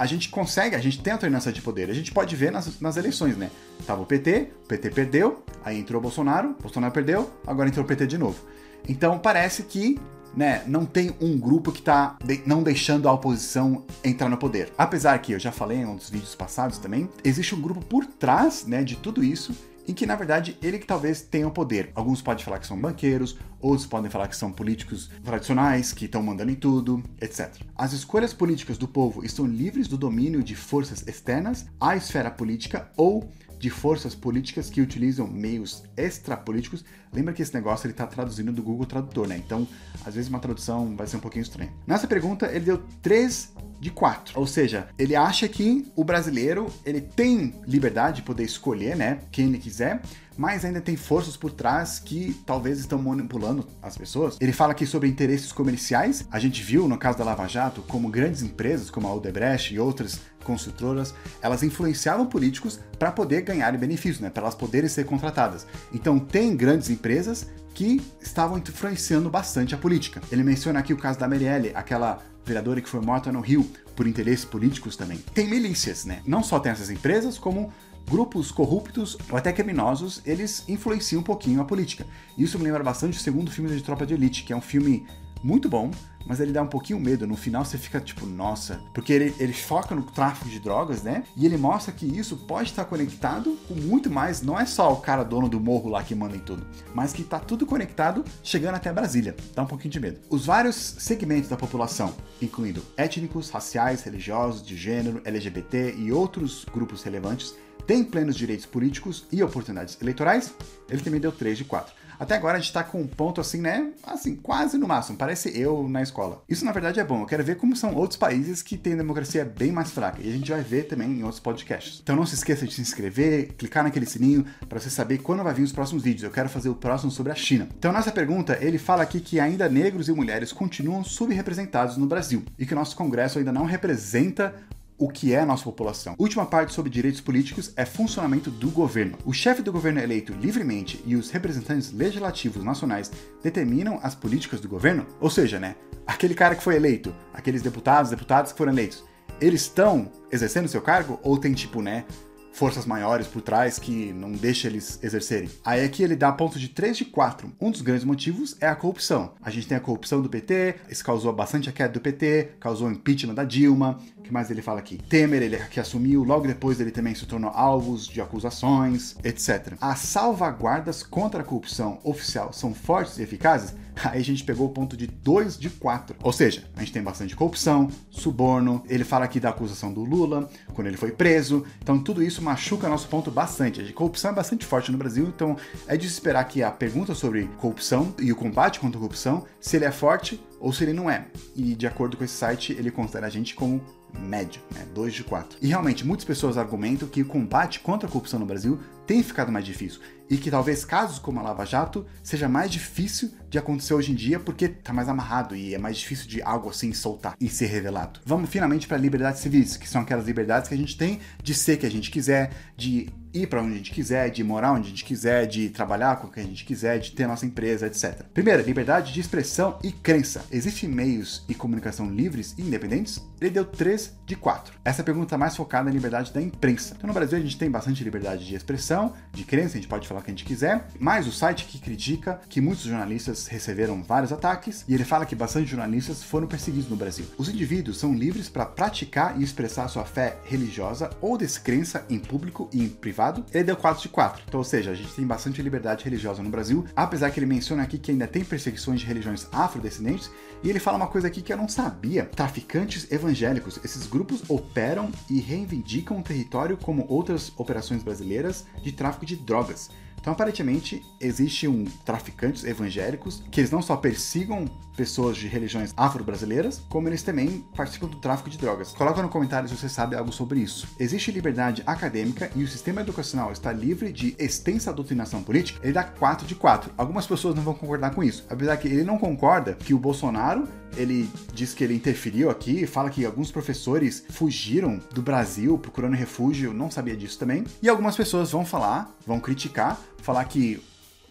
a 0.00 0.06
gente 0.06 0.30
consegue, 0.30 0.74
a 0.74 0.78
gente 0.78 1.02
tem 1.02 1.12
alternância 1.12 1.52
de 1.52 1.60
poder. 1.60 1.90
A 1.90 1.92
gente 1.92 2.10
pode 2.10 2.34
ver 2.34 2.50
nas, 2.50 2.80
nas 2.80 2.96
eleições, 2.96 3.36
né? 3.36 3.50
Tava 3.86 4.00
o 4.00 4.06
PT, 4.06 4.48
o 4.64 4.66
PT 4.66 4.90
perdeu, 4.92 5.44
aí 5.62 5.78
entrou 5.78 5.98
o 5.98 6.02
Bolsonaro, 6.02 6.56
o 6.58 6.62
Bolsonaro 6.62 6.90
perdeu, 6.90 7.30
agora 7.46 7.68
entrou 7.68 7.84
o 7.84 7.86
PT 7.86 8.06
de 8.06 8.16
novo. 8.16 8.42
Então 8.88 9.18
parece 9.18 9.62
que 9.62 10.00
né, 10.34 10.62
não 10.66 10.86
tem 10.86 11.14
um 11.20 11.38
grupo 11.38 11.70
que 11.70 11.80
está 11.80 12.16
de, 12.24 12.40
não 12.46 12.62
deixando 12.62 13.10
a 13.10 13.12
oposição 13.12 13.84
entrar 14.02 14.30
no 14.30 14.38
poder. 14.38 14.72
Apesar 14.78 15.18
que 15.18 15.32
eu 15.32 15.38
já 15.38 15.52
falei 15.52 15.80
em 15.80 15.84
um 15.84 15.96
dos 15.96 16.08
vídeos 16.08 16.34
passados 16.34 16.78
também, 16.78 17.06
existe 17.22 17.54
um 17.54 17.60
grupo 17.60 17.84
por 17.84 18.06
trás, 18.06 18.64
né, 18.64 18.82
de 18.82 18.96
tudo 18.96 19.22
isso 19.22 19.54
em 19.86 19.92
que 19.92 20.06
na 20.06 20.16
verdade 20.16 20.56
ele 20.62 20.78
que 20.78 20.86
talvez 20.86 21.20
tenha 21.22 21.46
o 21.46 21.50
poder. 21.50 21.90
Alguns 21.94 22.22
podem 22.22 22.44
falar 22.44 22.58
que 22.58 22.66
são 22.66 22.80
banqueiros, 22.80 23.36
outros 23.60 23.86
podem 23.86 24.10
falar 24.10 24.28
que 24.28 24.36
são 24.36 24.52
políticos 24.52 25.10
tradicionais, 25.24 25.92
que 25.92 26.06
estão 26.06 26.22
mandando 26.22 26.50
em 26.50 26.54
tudo, 26.54 27.02
etc. 27.20 27.54
As 27.76 27.92
escolhas 27.92 28.32
políticas 28.32 28.78
do 28.78 28.88
povo 28.88 29.24
estão 29.24 29.46
livres 29.46 29.88
do 29.88 29.98
domínio 29.98 30.42
de 30.42 30.54
forças 30.54 31.06
externas 31.06 31.66
à 31.80 31.96
esfera 31.96 32.30
política 32.30 32.90
ou 32.96 33.30
de 33.60 33.68
forças 33.68 34.14
políticas 34.14 34.70
que 34.70 34.80
utilizam 34.80 35.28
meios 35.28 35.84
extrapolíticos. 35.94 36.82
Lembra 37.12 37.34
que 37.34 37.42
esse 37.42 37.52
negócio 37.52 37.86
ele 37.86 37.92
está 37.92 38.06
traduzindo 38.06 38.50
do 38.50 38.62
Google 38.62 38.86
Tradutor, 38.86 39.28
né? 39.28 39.36
Então, 39.36 39.68
às 40.02 40.14
vezes 40.14 40.30
uma 40.30 40.38
tradução 40.38 40.96
vai 40.96 41.06
ser 41.06 41.18
um 41.18 41.20
pouquinho 41.20 41.42
estranha. 41.42 41.70
Nessa 41.86 42.06
pergunta, 42.06 42.46
ele 42.46 42.64
deu 42.64 42.82
três 43.02 43.52
de 43.78 43.90
4. 43.90 44.40
Ou 44.40 44.46
seja, 44.46 44.88
ele 44.98 45.14
acha 45.14 45.46
que 45.46 45.90
o 45.94 46.02
brasileiro 46.02 46.72
ele 46.86 47.02
tem 47.02 47.54
liberdade 47.66 48.16
de 48.16 48.22
poder 48.22 48.44
escolher, 48.44 48.96
né, 48.96 49.20
quem 49.30 49.48
ele 49.48 49.58
quiser, 49.58 50.00
mas 50.40 50.64
ainda 50.64 50.80
tem 50.80 50.96
forças 50.96 51.36
por 51.36 51.50
trás 51.50 51.98
que 51.98 52.32
talvez 52.46 52.78
estão 52.80 52.98
manipulando 52.98 53.66
as 53.82 53.98
pessoas. 53.98 54.38
Ele 54.40 54.54
fala 54.54 54.72
aqui 54.72 54.86
sobre 54.86 55.06
interesses 55.06 55.52
comerciais. 55.52 56.26
A 56.30 56.38
gente 56.38 56.62
viu 56.62 56.88
no 56.88 56.96
caso 56.96 57.18
da 57.18 57.24
Lava 57.24 57.46
Jato 57.46 57.82
como 57.82 58.08
grandes 58.08 58.40
empresas 58.40 58.88
como 58.88 59.06
a 59.06 59.14
Odebrecht 59.14 59.74
e 59.74 59.78
outras 59.78 60.18
construtoras, 60.42 61.12
elas 61.42 61.62
influenciavam 61.62 62.24
políticos 62.24 62.80
para 62.98 63.12
poder 63.12 63.42
ganhar 63.42 63.76
benefícios, 63.76 64.20
né, 64.20 64.30
para 64.30 64.44
elas 64.44 64.54
poderem 64.54 64.88
ser 64.88 65.04
contratadas. 65.04 65.66
Então 65.92 66.18
tem 66.18 66.56
grandes 66.56 66.88
empresas 66.88 67.46
que 67.74 68.00
estavam 68.18 68.56
influenciando 68.56 69.28
bastante 69.28 69.74
a 69.74 69.78
política. 69.78 70.22
Ele 70.32 70.42
menciona 70.42 70.78
aqui 70.78 70.94
o 70.94 70.96
caso 70.96 71.18
da 71.18 71.28
Marielle, 71.28 71.70
aquela 71.74 72.18
vereadora 72.46 72.80
que 72.80 72.88
foi 72.88 73.02
morta 73.02 73.30
no 73.30 73.40
Rio 73.40 73.70
por 73.94 74.06
interesses 74.06 74.46
políticos 74.46 74.96
também. 74.96 75.18
Tem 75.34 75.46
milícias, 75.46 76.06
né? 76.06 76.22
Não 76.26 76.42
só 76.42 76.58
tem 76.58 76.72
essas 76.72 76.88
empresas, 76.88 77.38
como 77.38 77.70
grupos 78.08 78.50
corruptos 78.50 79.16
ou 79.30 79.36
até 79.36 79.52
criminosos, 79.52 80.20
eles 80.24 80.64
influenciam 80.68 81.20
um 81.20 81.24
pouquinho 81.24 81.60
a 81.60 81.64
política. 81.64 82.06
Isso 82.36 82.58
me 82.58 82.64
lembra 82.64 82.82
bastante 82.82 83.18
o 83.18 83.20
segundo 83.20 83.50
filme 83.50 83.74
de 83.74 83.82
Tropa 83.82 84.06
de 84.06 84.14
Elite, 84.14 84.44
que 84.44 84.52
é 84.52 84.56
um 84.56 84.60
filme 84.60 85.06
muito 85.42 85.68
bom, 85.68 85.90
mas 86.26 86.38
ele 86.38 86.52
dá 86.52 86.62
um 86.62 86.66
pouquinho 86.66 87.00
medo. 87.00 87.26
No 87.26 87.36
final 87.36 87.64
você 87.64 87.78
fica 87.78 88.00
tipo, 88.00 88.26
nossa. 88.26 88.80
Porque 88.92 89.12
ele, 89.12 89.34
ele 89.38 89.52
foca 89.52 89.94
no 89.94 90.02
tráfico 90.02 90.48
de 90.48 90.60
drogas, 90.60 91.02
né? 91.02 91.24
E 91.36 91.46
ele 91.46 91.56
mostra 91.56 91.92
que 91.92 92.06
isso 92.06 92.36
pode 92.36 92.70
estar 92.70 92.84
conectado 92.84 93.56
com 93.66 93.74
muito 93.74 94.10
mais. 94.10 94.42
Não 94.42 94.58
é 94.58 94.66
só 94.66 94.92
o 94.92 95.00
cara 95.00 95.24
dono 95.24 95.48
do 95.48 95.58
morro 95.58 95.88
lá 95.88 96.02
que 96.02 96.14
manda 96.14 96.36
em 96.36 96.40
tudo, 96.40 96.66
mas 96.94 97.12
que 97.12 97.24
tá 97.24 97.38
tudo 97.38 97.66
conectado 97.66 98.24
chegando 98.42 98.74
até 98.74 98.92
Brasília. 98.92 99.34
Dá 99.54 99.62
um 99.62 99.66
pouquinho 99.66 99.92
de 99.92 100.00
medo. 100.00 100.20
Os 100.28 100.46
vários 100.46 100.76
segmentos 100.76 101.48
da 101.48 101.56
população, 101.56 102.14
incluindo 102.40 102.84
étnicos, 102.96 103.50
raciais, 103.50 104.02
religiosos, 104.02 104.62
de 104.62 104.76
gênero, 104.76 105.22
LGBT 105.24 105.94
e 105.96 106.12
outros 106.12 106.66
grupos 106.72 107.02
relevantes, 107.02 107.54
têm 107.86 108.04
plenos 108.04 108.36
direitos 108.36 108.66
políticos 108.66 109.26
e 109.30 109.42
oportunidades 109.42 109.98
eleitorais. 110.00 110.52
Ele 110.88 111.02
também 111.02 111.20
deu 111.20 111.32
3 111.32 111.58
de 111.58 111.64
4. 111.64 112.00
Até 112.20 112.34
agora 112.34 112.58
a 112.58 112.60
gente 112.60 112.70
tá 112.70 112.84
com 112.84 113.00
um 113.00 113.06
ponto 113.06 113.40
assim, 113.40 113.62
né? 113.62 113.92
Assim, 114.06 114.36
quase 114.36 114.76
no 114.76 114.86
máximo. 114.86 115.16
Parece 115.16 115.58
eu 115.58 115.88
na 115.88 116.02
escola. 116.02 116.42
Isso 116.46 116.66
na 116.66 116.70
verdade 116.70 117.00
é 117.00 117.04
bom. 117.04 117.22
Eu 117.22 117.26
quero 117.26 117.42
ver 117.42 117.56
como 117.56 117.74
são 117.74 117.94
outros 117.94 118.18
países 118.18 118.62
que 118.62 118.76
têm 118.76 118.94
democracia 118.94 119.42
bem 119.42 119.72
mais 119.72 119.90
fraca. 119.90 120.20
E 120.20 120.28
a 120.28 120.32
gente 120.32 120.50
vai 120.50 120.60
ver 120.60 120.82
também 120.82 121.10
em 121.10 121.22
outros 121.22 121.40
podcasts. 121.40 121.98
Então 122.02 122.14
não 122.14 122.26
se 122.26 122.34
esqueça 122.34 122.66
de 122.66 122.74
se 122.74 122.82
inscrever, 122.82 123.54
clicar 123.54 123.82
naquele 123.82 124.04
sininho 124.04 124.44
para 124.68 124.78
você 124.78 124.90
saber 124.90 125.16
quando 125.22 125.42
vai 125.42 125.54
vir 125.54 125.62
os 125.62 125.72
próximos 125.72 126.02
vídeos. 126.02 126.24
Eu 126.24 126.30
quero 126.30 126.50
fazer 126.50 126.68
o 126.68 126.74
próximo 126.74 127.10
sobre 127.10 127.32
a 127.32 127.34
China. 127.34 127.66
Então 127.78 127.90
nessa 127.90 128.12
pergunta, 128.12 128.58
ele 128.60 128.76
fala 128.76 129.02
aqui 129.02 129.18
que 129.18 129.40
ainda 129.40 129.66
negros 129.66 130.06
e 130.10 130.12
mulheres 130.12 130.52
continuam 130.52 131.02
subrepresentados 131.02 131.96
no 131.96 132.04
Brasil 132.04 132.44
e 132.58 132.66
que 132.66 132.74
nosso 132.74 132.94
Congresso 132.96 133.38
ainda 133.38 133.50
não 133.50 133.64
representa 133.64 134.54
o 135.00 135.08
que 135.08 135.32
é 135.32 135.40
a 135.40 135.46
nossa 135.46 135.64
população. 135.64 136.14
Última 136.18 136.44
parte 136.44 136.74
sobre 136.74 136.90
direitos 136.90 137.22
políticos 137.22 137.72
é 137.74 137.86
funcionamento 137.86 138.50
do 138.50 138.70
governo. 138.70 139.16
O 139.24 139.32
chefe 139.32 139.62
do 139.62 139.72
governo 139.72 139.98
é 139.98 140.04
eleito 140.04 140.34
livremente 140.34 141.02
e 141.06 141.16
os 141.16 141.30
representantes 141.30 141.90
legislativos 141.90 142.62
nacionais 142.62 143.10
determinam 143.42 143.98
as 144.02 144.14
políticas 144.14 144.60
do 144.60 144.68
governo. 144.68 145.06
Ou 145.18 145.30
seja, 145.30 145.58
né, 145.58 145.74
aquele 146.06 146.34
cara 146.34 146.54
que 146.54 146.62
foi 146.62 146.76
eleito, 146.76 147.14
aqueles 147.32 147.62
deputados, 147.62 148.10
deputadas 148.10 148.52
que 148.52 148.58
foram 148.58 148.72
eleitos, 148.72 149.02
eles 149.40 149.62
estão 149.62 150.12
exercendo 150.30 150.68
seu 150.68 150.82
cargo 150.82 151.18
ou 151.22 151.38
tem 151.38 151.54
tipo, 151.54 151.80
né, 151.80 152.04
forças 152.52 152.86
maiores 152.86 153.26
por 153.26 153.42
trás 153.42 153.78
que 153.78 154.12
não 154.12 154.32
deixa 154.32 154.68
eles 154.68 154.98
exercerem. 155.02 155.50
Aí 155.64 155.84
aqui 155.84 156.02
ele 156.02 156.16
dá 156.16 156.32
ponto 156.32 156.58
de 156.58 156.68
3 156.68 156.96
de 156.96 157.04
4. 157.04 157.52
Um 157.60 157.70
dos 157.70 157.82
grandes 157.82 158.04
motivos 158.04 158.56
é 158.60 158.66
a 158.66 158.74
corrupção. 158.74 159.32
A 159.42 159.50
gente 159.50 159.66
tem 159.66 159.76
a 159.76 159.80
corrupção 159.80 160.20
do 160.20 160.28
PT, 160.28 160.76
isso 160.88 161.04
causou 161.04 161.32
bastante 161.32 161.68
a 161.68 161.72
queda 161.72 161.92
do 161.92 162.00
PT, 162.00 162.50
causou 162.60 162.88
o 162.88 162.92
impeachment 162.92 163.34
da 163.34 163.44
Dilma. 163.44 163.98
O 164.18 164.22
que 164.22 164.32
mais 164.32 164.50
ele 164.50 164.62
fala 164.62 164.78
aqui? 164.78 164.98
Temer, 164.98 165.42
ele 165.42 165.56
que 165.70 165.80
assumiu, 165.80 166.22
logo 166.24 166.46
depois 166.46 166.80
ele 166.80 166.90
também 166.90 167.14
se 167.14 167.26
tornou 167.26 167.50
alvo 167.50 167.96
de 167.96 168.20
acusações, 168.20 169.16
etc. 169.24 169.74
As 169.80 170.00
salvaguardas 170.00 171.02
contra 171.02 171.40
a 171.40 171.44
corrupção 171.44 171.98
oficial 172.04 172.52
são 172.52 172.74
fortes 172.74 173.18
e 173.18 173.22
eficazes? 173.22 173.74
Aí 174.10 174.20
a 174.20 174.24
gente 174.24 174.44
pegou 174.44 174.66
o 174.66 174.70
ponto 174.70 174.96
de 174.96 175.06
2 175.06 175.58
de 175.58 175.70
4. 175.70 176.16
Ou 176.22 176.32
seja, 176.32 176.64
a 176.76 176.80
gente 176.80 176.92
tem 176.92 177.02
bastante 177.02 177.36
corrupção, 177.36 177.88
suborno. 178.10 178.82
Ele 178.88 179.04
fala 179.04 179.24
aqui 179.24 179.40
da 179.40 179.50
acusação 179.50 179.92
do 179.92 180.02
Lula, 180.02 180.48
quando 180.74 180.86
ele 180.86 180.96
foi 180.96 181.12
preso. 181.12 181.64
Então 181.82 181.98
tudo 181.98 182.22
isso 182.22 182.42
machuca 182.42 182.88
nosso 182.88 183.08
ponto 183.08 183.30
bastante. 183.30 183.80
A 183.80 183.92
corrupção 183.92 184.30
é 184.30 184.34
bastante 184.34 184.64
forte 184.64 184.90
no 184.90 184.98
Brasil, 184.98 185.26
então 185.34 185.56
é 185.86 185.96
de 185.96 186.06
se 186.06 186.14
esperar 186.14 186.44
que 186.44 186.62
a 186.62 186.70
pergunta 186.70 187.14
sobre 187.14 187.46
corrupção 187.58 188.14
e 188.18 188.32
o 188.32 188.36
combate 188.36 188.80
contra 188.80 188.98
a 188.98 189.00
corrupção, 189.00 189.44
se 189.60 189.76
ele 189.76 189.84
é 189.84 189.92
forte 189.92 190.40
ou 190.58 190.72
se 190.72 190.84
ele 190.84 190.92
não 190.92 191.10
é. 191.10 191.26
E 191.56 191.74
de 191.74 191.86
acordo 191.86 192.16
com 192.16 192.24
esse 192.24 192.34
site, 192.34 192.72
ele 192.72 192.90
considera 192.90 193.26
a 193.26 193.30
gente 193.30 193.54
como 193.54 193.80
médio, 194.18 194.60
né? 194.74 194.86
2 194.94 195.14
de 195.14 195.24
4. 195.24 195.58
E 195.62 195.68
realmente, 195.68 196.04
muitas 196.06 196.24
pessoas 196.24 196.58
argumentam 196.58 197.08
que 197.08 197.22
o 197.22 197.26
combate 197.26 197.80
contra 197.80 198.08
a 198.08 198.10
corrupção 198.10 198.40
no 198.40 198.46
Brasil 198.46 198.78
tem 199.06 199.22
ficado 199.22 199.52
mais 199.52 199.64
difícil 199.64 200.00
e 200.30 200.36
que 200.36 200.50
talvez 200.50 200.84
casos 200.84 201.18
como 201.18 201.40
a 201.40 201.42
Lava 201.42 201.66
Jato 201.66 202.06
seja 202.22 202.48
mais 202.48 202.70
difícil 202.70 203.32
de 203.50 203.58
acontecer 203.58 203.92
hoje 203.92 204.12
em 204.12 204.14
dia 204.14 204.38
porque 204.38 204.68
tá 204.68 204.92
mais 204.92 205.08
amarrado 205.08 205.56
e 205.56 205.74
é 205.74 205.78
mais 205.78 205.98
difícil 205.98 206.28
de 206.28 206.40
algo 206.40 206.70
assim 206.70 206.92
soltar 206.92 207.34
e 207.40 207.48
ser 207.48 207.66
revelado. 207.66 208.20
Vamos 208.24 208.48
finalmente 208.48 208.86
para 208.86 208.96
liberdades 208.96 209.40
civis, 209.40 209.76
que 209.76 209.88
são 209.88 210.02
aquelas 210.02 210.26
liberdades 210.26 210.68
que 210.68 210.74
a 210.74 210.78
gente 210.78 210.96
tem 210.96 211.18
de 211.42 211.52
ser 211.52 211.76
que 211.76 211.84
a 211.84 211.90
gente 211.90 212.10
quiser, 212.10 212.52
de 212.76 213.10
ir 213.32 213.46
para 213.46 213.62
onde 213.62 213.74
a 213.74 213.76
gente 213.76 213.92
quiser, 213.92 214.30
de 214.30 214.42
morar 214.42 214.72
onde 214.72 214.86
a 214.86 214.90
gente 214.90 215.04
quiser, 215.04 215.46
de 215.46 215.68
trabalhar 215.70 216.16
com 216.16 216.26
o 216.26 216.30
que 216.30 216.40
a 216.40 216.44
gente 216.44 216.64
quiser, 216.64 216.98
de 216.98 217.12
ter 217.12 217.26
nossa 217.26 217.46
empresa, 217.46 217.86
etc. 217.86 218.24
Primeiro, 218.34 218.62
liberdade 218.62 219.12
de 219.12 219.20
expressão 219.20 219.78
e 219.82 219.92
crença. 219.92 220.44
Existem 220.50 220.88
meios 220.88 221.44
e 221.48 221.54
comunicação 221.54 222.10
livres 222.10 222.54
e 222.58 222.62
independentes? 222.62 223.24
Ele 223.40 223.50
deu 223.50 223.64
3 223.64 224.18
de 224.26 224.36
4. 224.36 224.74
Essa 224.84 225.02
pergunta 225.02 225.34
é 225.34 225.38
mais 225.38 225.56
focada 225.56 225.84
na 225.84 225.90
liberdade 225.90 226.32
da 226.32 226.42
imprensa. 226.42 226.94
Então, 226.96 227.08
no 227.08 227.14
Brasil, 227.14 227.38
a 227.38 227.40
gente 227.40 227.58
tem 227.58 227.70
bastante 227.70 228.02
liberdade 228.02 228.46
de 228.46 228.54
expressão, 228.54 229.12
de 229.32 229.44
crença, 229.44 229.78
a 229.78 229.80
gente 229.80 229.88
pode 229.88 230.06
falar 230.06 230.19
o 230.20 230.24
que 230.24 230.30
a 230.30 230.34
gente 230.34 230.44
quiser, 230.44 230.88
mas 230.98 231.26
o 231.26 231.32
site 231.32 231.66
que 231.66 231.78
critica 231.78 232.40
que 232.48 232.60
muitos 232.60 232.84
jornalistas 232.84 233.46
receberam 233.46 234.02
vários 234.02 234.32
ataques 234.32 234.84
e 234.88 234.94
ele 234.94 235.04
fala 235.04 235.26
que 235.26 235.34
bastante 235.34 235.70
jornalistas 235.70 236.22
foram 236.22 236.46
perseguidos 236.46 236.88
no 236.88 236.96
Brasil. 236.96 237.26
Os 237.36 237.48
indivíduos 237.48 237.98
são 237.98 238.14
livres 238.14 238.48
para 238.48 238.66
praticar 238.66 239.40
e 239.40 239.44
expressar 239.44 239.88
sua 239.88 240.04
fé 240.04 240.38
religiosa 240.44 241.10
ou 241.20 241.36
descrença 241.36 242.04
em 242.08 242.18
público 242.18 242.68
e 242.72 242.82
em 242.82 242.88
privado. 242.88 243.44
Ele 243.52 243.64
deu 243.64 243.76
4 243.76 244.02
de 244.02 244.08
4. 244.08 244.42
Então, 244.46 244.58
ou 244.58 244.64
seja, 244.64 244.90
a 244.90 244.94
gente 244.94 245.12
tem 245.14 245.26
bastante 245.26 245.62
liberdade 245.62 246.04
religiosa 246.04 246.42
no 246.42 246.50
Brasil, 246.50 246.84
apesar 246.94 247.30
que 247.30 247.38
ele 247.38 247.46
menciona 247.46 247.82
aqui 247.82 247.98
que 247.98 248.10
ainda 248.10 248.26
tem 248.26 248.44
perseguições 248.44 249.00
de 249.00 249.06
religiões 249.06 249.46
afrodescendentes, 249.52 250.30
e 250.62 250.68
ele 250.68 250.78
fala 250.78 250.98
uma 250.98 251.06
coisa 251.06 251.26
aqui 251.26 251.40
que 251.40 251.52
eu 251.52 251.56
não 251.56 251.68
sabia. 251.68 252.26
Traficantes 252.26 253.10
evangélicos. 253.10 253.80
Esses 253.82 254.06
grupos 254.06 254.42
operam 254.48 255.10
e 255.28 255.40
reivindicam 255.40 256.18
o 256.18 256.22
território 256.22 256.76
como 256.76 257.06
outras 257.08 257.52
operações 257.56 258.02
brasileiras 258.02 258.66
de 258.82 258.92
tráfico 258.92 259.24
de 259.24 259.36
drogas. 259.36 259.90
Então, 260.20 260.32
aparentemente, 260.32 261.02
existe 261.18 261.66
um 261.66 261.84
traficantes 262.04 262.64
evangélicos 262.64 263.42
que 263.50 263.60
eles 263.60 263.70
não 263.70 263.80
só 263.80 263.96
persigam 263.96 264.66
pessoas 264.96 265.36
de 265.36 265.48
religiões 265.48 265.94
afro-brasileiras, 265.96 266.82
como 266.90 267.08
eles 267.08 267.22
também 267.22 267.64
participam 267.74 268.06
do 268.06 268.18
tráfico 268.18 268.50
de 268.50 268.58
drogas. 268.58 268.92
Coloca 268.92 269.22
no 269.22 269.30
comentário 269.30 269.68
se 269.68 269.74
você 269.74 269.88
sabe 269.88 270.14
algo 270.14 270.30
sobre 270.30 270.60
isso. 270.60 270.86
Existe 270.98 271.32
liberdade 271.32 271.82
acadêmica 271.86 272.50
e 272.54 272.62
o 272.62 272.68
sistema 272.68 273.00
educacional 273.00 273.50
está 273.50 273.72
livre 273.72 274.12
de 274.12 274.36
extensa 274.38 274.92
doutrinação 274.92 275.42
política? 275.42 275.80
Ele 275.82 275.94
dá 275.94 276.04
4 276.04 276.46
de 276.46 276.54
4. 276.54 276.92
Algumas 276.98 277.26
pessoas 277.26 277.54
não 277.54 277.62
vão 277.62 277.72
concordar 277.72 278.14
com 278.14 278.22
isso, 278.22 278.44
apesar 278.50 278.76
que 278.76 278.88
ele 278.88 279.04
não 279.04 279.16
concorda 279.16 279.74
que 279.74 279.94
o 279.94 279.98
Bolsonaro 279.98 280.68
ele 280.96 281.28
diz 281.52 281.74
que 281.74 281.84
ele 281.84 281.94
interferiu 281.94 282.50
aqui, 282.50 282.86
fala 282.86 283.10
que 283.10 283.24
alguns 283.24 283.50
professores 283.50 284.24
fugiram 284.30 285.00
do 285.12 285.22
Brasil 285.22 285.78
procurando 285.78 286.14
refúgio, 286.14 286.72
não 286.72 286.90
sabia 286.90 287.16
disso 287.16 287.38
também. 287.38 287.64
E 287.82 287.88
algumas 287.88 288.16
pessoas 288.16 288.50
vão 288.50 288.64
falar, 288.64 289.14
vão 289.26 289.40
criticar, 289.40 290.00
falar 290.18 290.44
que 290.44 290.82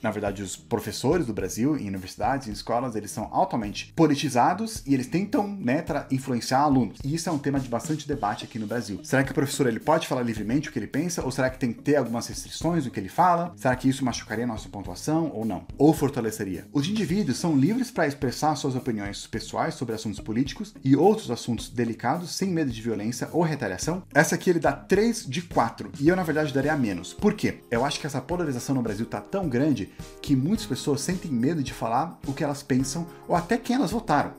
na 0.01 0.11
verdade, 0.11 0.41
os 0.41 0.55
professores 0.55 1.25
do 1.25 1.33
Brasil, 1.33 1.77
em 1.77 1.87
universidades, 1.87 2.47
em 2.47 2.51
escolas, 2.51 2.95
eles 2.95 3.11
são 3.11 3.29
altamente 3.31 3.91
politizados 3.95 4.81
e 4.85 4.93
eles 4.93 5.07
tentam, 5.07 5.47
né, 5.47 5.83
influenciar 6.11 6.59
alunos. 6.59 6.99
E 7.03 7.13
isso 7.13 7.29
é 7.29 7.31
um 7.31 7.37
tema 7.37 7.59
de 7.59 7.67
bastante 7.67 8.07
debate 8.07 8.45
aqui 8.45 8.57
no 8.57 8.67
Brasil. 8.67 8.99
Será 9.03 9.23
que 9.23 9.31
o 9.31 9.35
professor 9.35 9.67
ele 9.67 9.79
pode 9.79 10.07
falar 10.07 10.21
livremente 10.21 10.69
o 10.69 10.71
que 10.71 10.79
ele 10.79 10.87
pensa? 10.87 11.23
Ou 11.23 11.31
será 11.31 11.49
que 11.49 11.59
tem 11.59 11.73
que 11.73 11.81
ter 11.81 11.95
algumas 11.95 12.27
restrições 12.27 12.85
no 12.85 12.91
que 12.91 12.99
ele 12.99 13.09
fala? 13.09 13.53
Será 13.55 13.75
que 13.75 13.89
isso 13.89 14.05
machucaria 14.05 14.45
a 14.45 14.47
nossa 14.47 14.69
pontuação 14.69 15.31
ou 15.33 15.45
não? 15.45 15.65
Ou 15.77 15.93
fortaleceria? 15.93 16.65
Os 16.71 16.87
indivíduos 16.87 17.37
são 17.37 17.57
livres 17.57 17.91
para 17.91 18.07
expressar 18.07 18.55
suas 18.55 18.75
opiniões 18.75 19.27
pessoais 19.27 19.73
sobre 19.73 19.95
assuntos 19.95 20.19
políticos 20.19 20.73
e 20.83 20.95
outros 20.95 21.31
assuntos 21.31 21.69
delicados 21.69 22.35
sem 22.35 22.49
medo 22.49 22.71
de 22.71 22.81
violência 22.81 23.29
ou 23.31 23.41
retaliação? 23.41 24.03
Essa 24.13 24.35
aqui 24.35 24.49
ele 24.49 24.59
dá 24.59 24.71
3 24.71 25.25
de 25.25 25.41
4 25.41 25.91
e 25.99 26.07
eu, 26.07 26.15
na 26.15 26.23
verdade, 26.23 26.53
daria 26.53 26.75
menos. 26.77 27.13
Por 27.13 27.33
quê? 27.33 27.59
Eu 27.69 27.83
acho 27.83 27.99
que 27.99 28.07
essa 28.07 28.21
polarização 28.21 28.75
no 28.75 28.81
Brasil 28.81 29.05
tá 29.05 29.21
tão 29.21 29.47
grande 29.49 29.88
que 30.21 30.35
muitas 30.35 30.65
pessoas 30.65 31.01
sentem 31.01 31.31
medo 31.31 31.63
de 31.63 31.73
falar 31.73 32.19
o 32.27 32.33
que 32.33 32.43
elas 32.43 32.61
pensam 32.63 33.07
ou 33.27 33.35
até 33.35 33.57
quem 33.57 33.75
elas 33.75 33.91
votaram. 33.91 34.33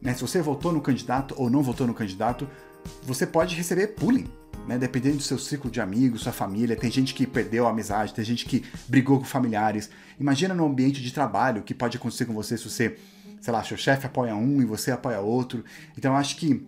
Né? 0.00 0.14
Se 0.14 0.22
você 0.22 0.40
votou 0.40 0.72
no 0.72 0.80
candidato 0.80 1.34
ou 1.36 1.50
não 1.50 1.62
votou 1.62 1.86
no 1.86 1.94
candidato, 1.94 2.48
você 3.02 3.26
pode 3.26 3.54
receber 3.54 3.94
bullying. 3.98 4.28
Né? 4.66 4.78
Dependendo 4.78 5.16
do 5.16 5.22
seu 5.22 5.38
ciclo 5.38 5.70
de 5.70 5.80
amigos, 5.80 6.22
sua 6.22 6.32
família, 6.32 6.76
tem 6.76 6.90
gente 6.90 7.14
que 7.14 7.26
perdeu 7.26 7.66
a 7.66 7.70
amizade, 7.70 8.14
tem 8.14 8.24
gente 8.24 8.46
que 8.46 8.64
brigou 8.88 9.18
com 9.18 9.24
familiares. 9.24 9.90
Imagina 10.18 10.54
no 10.54 10.66
ambiente 10.66 11.02
de 11.02 11.12
trabalho 11.12 11.60
o 11.60 11.64
que 11.64 11.74
pode 11.74 11.96
acontecer 11.96 12.24
com 12.24 12.34
você 12.34 12.56
se 12.56 12.68
você, 12.68 12.96
sei 13.40 13.52
lá, 13.52 13.62
seu 13.62 13.76
chefe 13.76 14.06
apoia 14.06 14.34
um 14.34 14.60
e 14.60 14.64
você 14.64 14.90
apoia 14.90 15.20
outro. 15.20 15.64
Então 15.96 16.12
eu 16.12 16.18
acho 16.18 16.36
que 16.36 16.66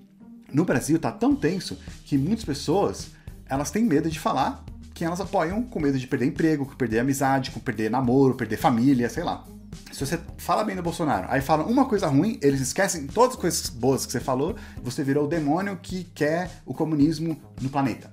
no 0.53 0.65
Brasil 0.65 0.99
tá 0.99 1.11
tão 1.11 1.35
tenso 1.35 1.79
que 2.05 2.19
muitas 2.19 2.45
pessoas 2.45 3.11
elas 3.47 3.71
têm 3.71 3.85
medo 3.85 4.11
de 4.11 4.19
falar 4.19 4.65
quem 4.95 5.07
elas 5.07 5.21
apoiam 5.21 5.63
com 5.63 5.81
medo 5.81 5.99
de 5.99 6.07
perder 6.07 6.27
emprego, 6.27 6.67
com 6.67 6.75
perder 6.75 7.01
amizade, 7.01 7.51
com 7.51 7.61
perder 7.61 7.91
namoro, 7.91 8.35
perder 8.35 8.57
família, 8.57 9.09
sei 9.09 9.25
lá. 9.25 9.45
Se 9.91 10.05
você 10.05 10.19
fala 10.37 10.65
bem 10.65 10.77
do 10.77 10.83
Bolsonaro, 10.83 11.27
aí 11.31 11.41
fala 11.41 11.65
uma 11.65 11.85
coisa 11.87 12.07
ruim, 12.07 12.39
eles 12.43 12.61
esquecem 12.61 13.07
todas 13.07 13.37
as 13.37 13.41
coisas 13.41 13.69
boas 13.69 14.05
que 14.05 14.13
você 14.13 14.21
falou, 14.21 14.57
você 14.83 15.03
virou 15.03 15.25
o 15.25 15.29
demônio 15.29 15.79
que 15.81 16.05
quer 16.15 16.51
o 16.67 16.75
comunismo 16.75 17.41
no 17.61 17.69
planeta. 17.69 18.11